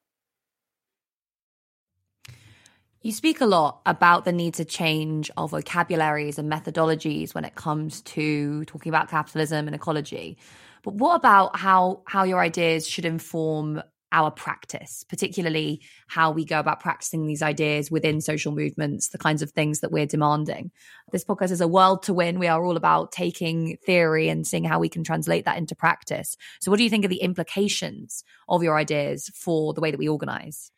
You 3.02 3.12
speak 3.12 3.40
a 3.40 3.46
lot 3.46 3.82
about 3.86 4.24
the 4.24 4.32
need 4.32 4.54
to 4.54 4.64
change 4.64 5.30
our 5.36 5.46
vocabularies 5.46 6.38
and 6.40 6.50
methodologies 6.50 7.34
when 7.34 7.44
it 7.44 7.54
comes 7.54 8.00
to 8.02 8.64
talking 8.64 8.90
about 8.90 9.08
capitalism 9.08 9.68
and 9.68 9.76
ecology. 9.76 10.38
But 10.82 10.94
what 10.94 11.14
about 11.14 11.56
how 11.56 12.02
how 12.06 12.24
your 12.24 12.40
ideas 12.40 12.88
should 12.88 13.04
inform 13.04 13.80
our 14.12 14.30
practice, 14.30 15.04
particularly 15.08 15.80
how 16.06 16.30
we 16.30 16.44
go 16.44 16.60
about 16.60 16.80
practicing 16.80 17.26
these 17.26 17.42
ideas 17.42 17.90
within 17.90 18.20
social 18.20 18.52
movements, 18.52 19.08
the 19.08 19.18
kinds 19.18 19.42
of 19.42 19.50
things 19.50 19.80
that 19.80 19.90
we're 19.90 20.06
demanding. 20.06 20.70
This 21.12 21.24
podcast 21.24 21.50
is 21.50 21.60
a 21.60 21.68
world 21.68 22.02
to 22.04 22.14
win. 22.14 22.38
We 22.38 22.46
are 22.46 22.64
all 22.64 22.76
about 22.76 23.12
taking 23.12 23.76
theory 23.84 24.28
and 24.28 24.46
seeing 24.46 24.64
how 24.64 24.78
we 24.78 24.88
can 24.88 25.04
translate 25.04 25.44
that 25.44 25.58
into 25.58 25.74
practice. 25.74 26.36
So, 26.60 26.70
what 26.70 26.78
do 26.78 26.84
you 26.84 26.90
think 26.90 27.04
are 27.04 27.08
the 27.08 27.22
implications 27.22 28.24
of 28.48 28.62
your 28.62 28.76
ideas 28.76 29.30
for 29.34 29.74
the 29.74 29.80
way 29.80 29.90
that 29.90 29.98
we 29.98 30.08
organize? 30.08 30.70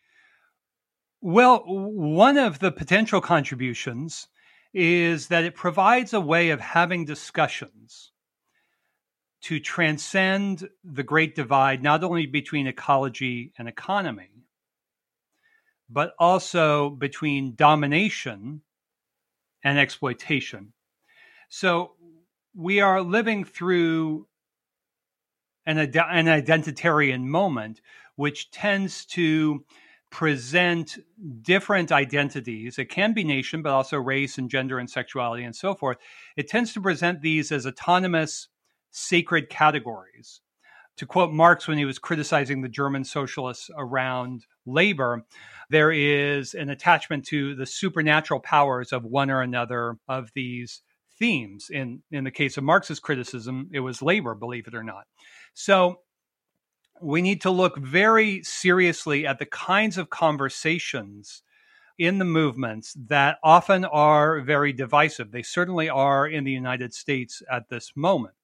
Well, 1.21 1.65
one 1.67 2.39
of 2.39 2.61
the 2.61 2.71
potential 2.71 3.21
contributions 3.21 4.29
is 4.73 5.29
that 5.29 5.45
it 5.45 5.55
provides 5.55 6.13
a 6.13 6.21
way 6.21 6.51
of 6.51 6.61
having 6.61 7.05
discussions 7.05 8.13
to 9.41 9.61
transcend 9.61 10.69
the 10.85 11.03
great 11.03 11.35
divide, 11.35 11.83
not 11.83 12.03
only 12.03 12.27
between 12.27 12.67
ecology 12.67 13.53
and 13.59 13.69
economy, 13.69 14.45
but 15.89 16.15
also 16.19 16.91
between 16.91 17.55
domination 17.55 18.63
and 19.65 19.79
exploitation. 19.79 20.73
So 21.49 21.93
we 22.55 22.81
are 22.81 23.01
living 23.01 23.45
through 23.45 24.27
an, 25.67 25.79
an 25.79 26.27
identitarian 26.27 27.25
moment, 27.25 27.81
which 28.17 28.51
tends 28.51 29.05
to 29.07 29.65
present 30.11 30.99
different 31.43 31.93
identities. 31.93 32.79
It 32.79 32.87
can 32.87 33.13
be 33.13 33.25
nation, 33.25 33.63
but 33.63 33.73
also 33.73 33.99
race 33.99 34.39
and 34.39 34.51
gender 34.51 34.79
and 34.79 34.89
sexuality 34.89 35.45
and 35.45 35.55
so 35.55 35.75
forth. 35.75 35.99
It 36.37 36.49
tends 36.49 36.73
to 36.73 36.81
present 36.81 37.21
these 37.21 37.53
as 37.53 37.67
autonomous 37.67 38.49
sacred 38.91 39.49
categories. 39.49 40.41
To 40.99 41.07
quote 41.07 41.33
Marx 41.33 41.69
when 41.69 41.79
he 41.79 41.85
was 41.85 41.99
criticizing 41.99 42.61
the 42.61 42.69
German 42.69 43.05
socialists 43.05 43.71
around 43.77 44.47
labor, 44.67 45.25
there 45.71 45.93
is 45.93 46.55
an 46.55 46.71
attachment 46.71 47.25
to 47.27 47.55
the 47.55 47.67
supernatural 47.67 48.41
powers 48.41 48.93
of 48.93 49.05
one 49.05 49.31
or 49.31 49.41
another 49.41 49.97
of 50.09 50.31
these 50.35 50.83
themes. 51.19 51.69
In, 51.71 52.03
in 52.11 52.25
the 52.25 52.31
case 52.31 52.57
of 52.57 52.65
Marx's 52.65 52.99
criticism, 52.99 53.69
it 53.73 53.81
was 53.81 54.03
labor, 54.03 54.35
believe 54.35 54.67
it 54.67 54.75
or 54.75 54.83
not. 54.83 55.05
So 55.55 56.01
we 57.01 57.23
need 57.23 57.43
to 57.43 57.51
look 57.51 57.79
very 57.79 58.43
seriously 58.43 59.27
at 59.27 59.39
the 59.39 59.47
kinds 59.47 59.99
of 59.99 60.11
conversations 60.11 61.43
in 61.99 62.19
the 62.19 62.25
movements 62.25 62.97
that 63.09 63.39
often 63.43 63.85
are 63.85 64.41
very 64.41 64.73
divisive. 64.73 65.31
They 65.33 65.43
certainly 65.43 65.89
are 65.89 66.27
in 66.27 66.45
the 66.45 66.53
United 66.53 66.95
States 66.95 67.43
at 67.51 67.69
this 67.69 67.93
moment. 67.97 68.35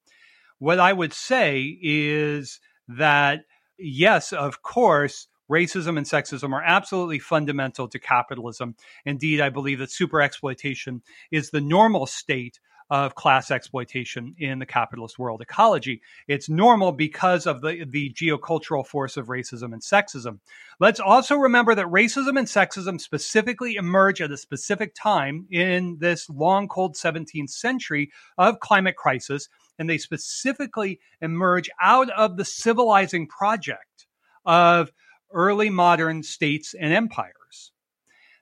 What 0.59 0.79
I 0.79 0.93
would 0.93 1.13
say 1.13 1.77
is 1.81 2.59
that, 2.87 3.41
yes, 3.77 4.33
of 4.33 4.61
course, 4.61 5.27
racism 5.51 5.97
and 5.97 6.05
sexism 6.05 6.53
are 6.53 6.63
absolutely 6.63 7.19
fundamental 7.19 7.87
to 7.89 7.99
capitalism. 7.99 8.75
Indeed, 9.05 9.41
I 9.41 9.49
believe 9.49 9.79
that 9.79 9.91
super 9.91 10.21
exploitation 10.21 11.01
is 11.31 11.49
the 11.49 11.61
normal 11.61 12.05
state 12.05 12.59
of 12.91 13.15
class 13.15 13.49
exploitation 13.49 14.35
in 14.37 14.59
the 14.59 14.65
capitalist 14.65 15.17
world 15.17 15.41
ecology. 15.41 16.01
It's 16.27 16.49
normal 16.49 16.91
because 16.91 17.47
of 17.47 17.61
the, 17.61 17.83
the 17.89 18.13
geocultural 18.13 18.85
force 18.85 19.17
of 19.17 19.27
racism 19.27 19.73
and 19.73 19.81
sexism. 19.81 20.39
Let's 20.79 20.99
also 20.99 21.35
remember 21.35 21.73
that 21.73 21.87
racism 21.87 22.37
and 22.37 22.47
sexism 22.47 23.01
specifically 23.01 23.75
emerge 23.75 24.21
at 24.21 24.31
a 24.31 24.37
specific 24.37 24.93
time 24.93 25.47
in 25.49 25.97
this 25.99 26.29
long, 26.29 26.67
cold 26.67 26.95
17th 26.95 27.49
century 27.49 28.11
of 28.37 28.59
climate 28.59 28.95
crisis 28.95 29.49
and 29.77 29.89
they 29.89 29.97
specifically 29.97 30.99
emerge 31.21 31.69
out 31.81 32.09
of 32.11 32.37
the 32.37 32.45
civilizing 32.45 33.27
project 33.27 34.07
of 34.45 34.91
early 35.31 35.69
modern 35.69 36.23
states 36.23 36.73
and 36.79 36.93
empires. 36.93 37.71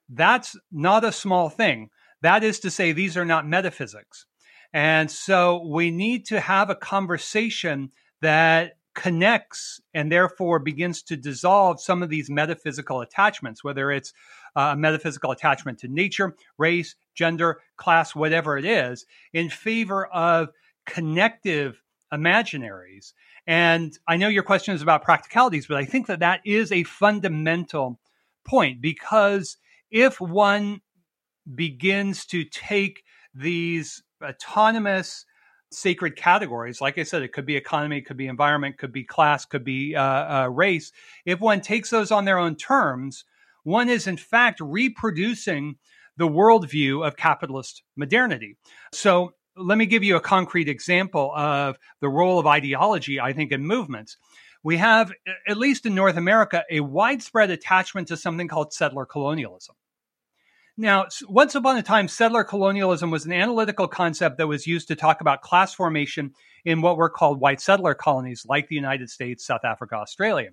That's 0.09 0.55
not 0.71 1.03
a 1.03 1.11
small 1.11 1.49
thing. 1.49 1.89
That 2.21 2.43
is 2.43 2.59
to 2.61 2.71
say, 2.71 2.91
these 2.91 3.17
are 3.17 3.25
not 3.25 3.47
metaphysics. 3.47 4.25
And 4.73 5.09
so 5.09 5.65
we 5.67 5.91
need 5.91 6.25
to 6.27 6.39
have 6.39 6.69
a 6.69 6.75
conversation 6.75 7.91
that 8.21 8.73
connects 8.95 9.81
and 9.93 10.11
therefore 10.11 10.59
begins 10.59 11.01
to 11.03 11.17
dissolve 11.17 11.81
some 11.81 12.03
of 12.03 12.09
these 12.09 12.29
metaphysical 12.29 13.01
attachments, 13.01 13.63
whether 13.63 13.91
it's 13.91 14.13
uh, 14.55 14.71
a 14.73 14.75
metaphysical 14.75 15.31
attachment 15.31 15.79
to 15.79 15.87
nature, 15.87 16.35
race, 16.57 16.95
gender, 17.15 17.59
class, 17.75 18.15
whatever 18.15 18.57
it 18.57 18.65
is, 18.65 19.05
in 19.33 19.49
favor 19.49 20.05
of 20.07 20.49
connective 20.85 21.81
imaginaries. 22.13 23.13
And 23.47 23.97
I 24.07 24.17
know 24.17 24.27
your 24.27 24.43
question 24.43 24.75
is 24.75 24.81
about 24.81 25.03
practicalities, 25.03 25.67
but 25.67 25.77
I 25.77 25.85
think 25.85 26.07
that 26.07 26.19
that 26.19 26.41
is 26.45 26.71
a 26.71 26.83
fundamental 26.83 27.99
point 28.45 28.81
because 28.81 29.57
if 29.91 30.21
one 30.21 30.81
begins 31.55 32.25
to 32.27 32.43
take 32.45 33.03
these 33.33 34.03
autonomous 34.23 35.25
sacred 35.71 36.15
categories, 36.15 36.79
like 36.79 36.97
I 36.97 37.03
said, 37.03 37.23
it 37.23 37.33
could 37.33 37.45
be 37.45 37.55
economy, 37.55 37.97
it 37.97 38.05
could 38.05 38.17
be 38.17 38.27
environment, 38.27 38.77
could 38.77 38.93
be 38.93 39.03
class, 39.03 39.45
could 39.45 39.63
be 39.63 39.95
uh, 39.95 40.01
uh, 40.01 40.47
race. 40.49 40.91
If 41.25 41.39
one 41.39 41.61
takes 41.61 41.89
those 41.89 42.11
on 42.11 42.25
their 42.25 42.37
own 42.37 42.55
terms, 42.55 43.25
one 43.63 43.89
is 43.89 44.07
in 44.07 44.17
fact 44.17 44.59
reproducing 44.61 45.77
the 46.15 46.27
worldview 46.27 47.05
of 47.05 47.17
capitalist 47.17 47.81
modernity. 47.95 48.57
So 48.91 49.33
let 49.55 49.77
me 49.77 49.85
give 49.85 50.03
you 50.03 50.15
a 50.15 50.21
concrete 50.21 50.69
example 50.69 51.31
of 51.35 51.77
the 51.99 52.09
role 52.09 52.39
of 52.39 52.47
ideology, 52.47 53.19
I 53.19 53.33
think, 53.33 53.51
in 53.51 53.65
movements. 53.65 54.17
We 54.63 54.77
have, 54.77 55.11
at 55.47 55.57
least 55.57 55.85
in 55.85 55.93
North 55.93 56.15
America, 56.17 56.63
a 56.71 56.79
widespread 56.79 57.49
attachment 57.49 58.07
to 58.07 58.17
something 58.17 58.47
called 58.47 58.73
settler 58.73 59.05
colonialism. 59.05 59.75
Now, 60.75 61.05
once 61.27 61.53
upon 61.53 61.77
a 61.77 61.83
time, 61.83 62.07
settler 62.07 62.43
colonialism 62.43 63.11
was 63.11 63.25
an 63.25 63.33
analytical 63.33 63.87
concept 63.87 64.37
that 64.37 64.47
was 64.47 64.65
used 64.65 64.87
to 64.87 64.95
talk 64.95 65.21
about 65.21 65.41
class 65.41 65.73
formation 65.73 66.33
in 66.65 66.81
what 66.81 66.97
were 66.97 67.09
called 67.09 67.39
white 67.39 67.61
settler 67.61 67.93
colonies, 67.93 68.45
like 68.47 68.69
the 68.69 68.75
United 68.75 69.09
States, 69.11 69.45
South 69.45 69.63
Africa, 69.63 69.95
Australia. 69.95 70.49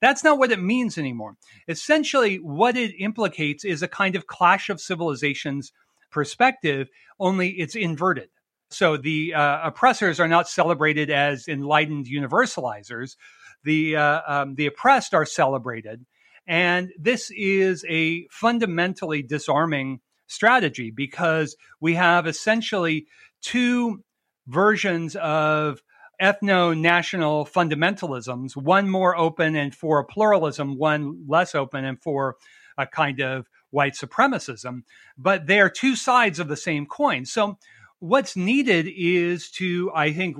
That's 0.00 0.24
not 0.24 0.38
what 0.38 0.50
it 0.50 0.60
means 0.60 0.98
anymore. 0.98 1.36
Essentially, 1.68 2.36
what 2.36 2.76
it 2.76 2.94
implicates 2.98 3.64
is 3.64 3.82
a 3.82 3.88
kind 3.88 4.16
of 4.16 4.26
clash 4.26 4.70
of 4.70 4.80
civilizations 4.80 5.72
perspective, 6.10 6.88
only 7.20 7.50
it's 7.50 7.76
inverted. 7.76 8.30
So 8.70 8.96
the 8.96 9.34
uh, 9.34 9.68
oppressors 9.68 10.20
are 10.20 10.28
not 10.28 10.48
celebrated 10.48 11.10
as 11.10 11.48
enlightened 11.48 12.06
universalizers. 12.06 13.16
The 13.64 13.96
uh, 13.96 14.20
um, 14.26 14.54
the 14.54 14.66
oppressed 14.66 15.12
are 15.12 15.26
celebrated, 15.26 16.06
and 16.46 16.90
this 16.98 17.30
is 17.36 17.84
a 17.88 18.26
fundamentally 18.30 19.22
disarming 19.22 20.00
strategy 20.28 20.90
because 20.90 21.56
we 21.80 21.94
have 21.94 22.26
essentially 22.26 23.06
two 23.42 24.02
versions 24.46 25.16
of 25.16 25.82
ethno 26.22 26.78
national 26.78 27.46
fundamentalisms 27.46 28.54
one 28.54 28.88
more 28.88 29.16
open 29.16 29.56
and 29.56 29.74
for 29.74 30.04
pluralism, 30.04 30.78
one 30.78 31.24
less 31.26 31.54
open 31.54 31.84
and 31.84 32.00
for 32.00 32.36
a 32.78 32.86
kind 32.86 33.20
of 33.20 33.48
white 33.70 33.94
supremacism. 33.94 34.82
But 35.16 35.46
they 35.46 35.60
are 35.60 35.70
two 35.70 35.96
sides 35.96 36.38
of 36.38 36.48
the 36.48 36.56
same 36.56 36.86
coin. 36.86 37.24
So 37.24 37.58
what's 38.00 38.34
needed 38.36 38.88
is 38.88 39.50
to, 39.52 39.90
I 39.94 40.12
think, 40.12 40.36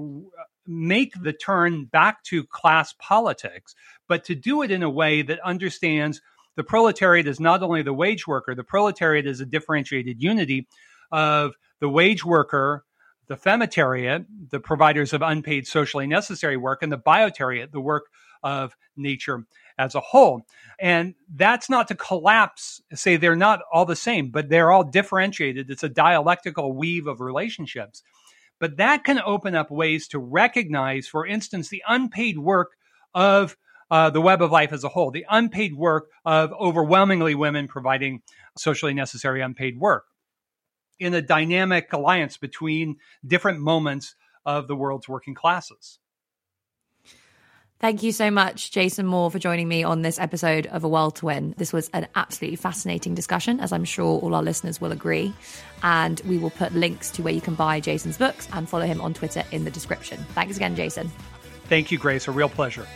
make 0.67 1.13
the 1.23 1.33
turn 1.33 1.85
back 1.85 2.23
to 2.25 2.45
class 2.45 2.95
politics, 2.99 3.75
but 4.09 4.25
to 4.25 4.35
do 4.35 4.63
it 4.63 4.71
in 4.71 4.83
a 4.83 4.91
way 4.91 5.23
that 5.23 5.39
understands 5.41 6.21
the 6.57 6.65
proletariat 6.65 7.27
is 7.27 7.39
not 7.39 7.63
only 7.63 7.83
the 7.83 7.95
wage 7.95 8.27
worker, 8.27 8.55
the 8.55 8.65
proletariat 8.65 9.27
is 9.27 9.41
a 9.41 9.47
differentiated 9.47 10.21
unity 10.21 10.67
of 11.13 11.55
the 11.81 11.89
wage 11.89 12.25
worker, 12.25 12.85
the 13.29 13.37
femitariat, 13.37 14.27
the 14.51 14.61
providers 14.61 15.13
of 15.13 15.23
unpaid 15.23 15.67
socially 15.67 16.07
necessary 16.07 16.57
work, 16.57 16.83
and 16.83 16.91
the 16.91 16.99
biotariat, 16.99 17.71
the 17.71 17.81
work 17.81 18.07
of 18.43 18.75
nature 18.97 19.45
as 19.81 19.95
a 19.95 20.01
whole. 20.01 20.43
And 20.79 21.15
that's 21.35 21.71
not 21.71 21.89
to 21.89 21.95
collapse, 21.95 22.83
say 22.93 23.17
they're 23.17 23.35
not 23.35 23.61
all 23.73 23.87
the 23.87 23.97
same, 23.97 24.31
but 24.31 24.51
they're 24.51 24.71
all 24.71 24.85
differentiated. 24.85 25.71
It's 25.71 25.83
a 25.83 25.89
dialectical 25.89 26.75
weave 26.75 27.07
of 27.07 27.21
relationships. 27.21 28.03
But 28.59 28.77
that 28.77 29.05
can 29.05 29.21
open 29.25 29.55
up 29.55 29.71
ways 29.71 30.07
to 30.09 30.19
recognize, 30.19 31.09
for 31.09 31.27
instance, 31.27 31.71
the 31.71 31.83
unpaid 31.89 32.39
work 32.39 32.73
of 33.15 33.57
uh, 33.91 34.11
the 34.11 34.21
web 34.21 34.43
of 34.43 34.53
life 34.53 34.73
as 34.73 34.85
a 34.85 34.89
whole, 34.89 35.11
the 35.11 35.27
unpaid 35.31 35.75
work 35.75 36.11
of 36.25 36.53
overwhelmingly 36.53 37.35
women 37.35 37.67
providing 37.67 38.23
socially 38.57 38.95
necessary 38.95 39.41
unpaid 39.41 39.81
work 39.81 40.05
in 40.99 41.15
a 41.15 41.23
dynamic 41.23 41.91
alliance 41.93 42.37
between 42.37 42.97
different 43.27 43.59
moments 43.59 44.15
of 44.45 44.69
the 44.69 44.77
world's 44.77 45.09
working 45.09 45.35
classes. 45.35 45.99
Thank 47.81 48.03
you 48.03 48.13
so 48.13 48.31
much, 48.31 48.73
Jason 48.73 49.07
Moore, 49.07 49.31
for 49.31 49.39
joining 49.39 49.67
me 49.67 49.85
on 49.85 50.03
this 50.03 50.19
episode 50.19 50.67
of 50.67 50.85
A 50.85 50.89
World 50.89 51.17
to 51.17 51.27
Win. 51.27 51.55
This 51.57 51.73
was 51.73 51.89
an 51.95 52.09
absolutely 52.15 52.57
fascinating 52.57 53.15
discussion, 53.15 53.59
as 53.59 53.73
I'm 53.73 53.87
sure 53.87 54.21
all 54.21 54.35
our 54.35 54.43
listeners 54.43 54.83
will 54.83 54.93
agree. 54.93 55.33
And 55.83 56.21
we 56.27 56.37
will 56.37 56.51
put 56.51 56.75
links 56.75 57.11
to 57.13 57.23
where 57.23 57.33
you 57.33 57.41
can 57.41 57.55
buy 57.55 57.81
Jason's 57.81 58.19
books 58.19 58.47
and 58.53 58.69
follow 58.69 58.85
him 58.85 59.01
on 59.01 59.15
Twitter 59.15 59.45
in 59.51 59.65
the 59.65 59.71
description. 59.71 60.19
Thanks 60.35 60.57
again, 60.57 60.77
Jason. 60.77 61.11
Thank 61.69 61.91
you, 61.91 61.97
Grace. 61.97 62.29
A 62.29 62.33
real 62.33 62.51
pleasure. 62.51 62.87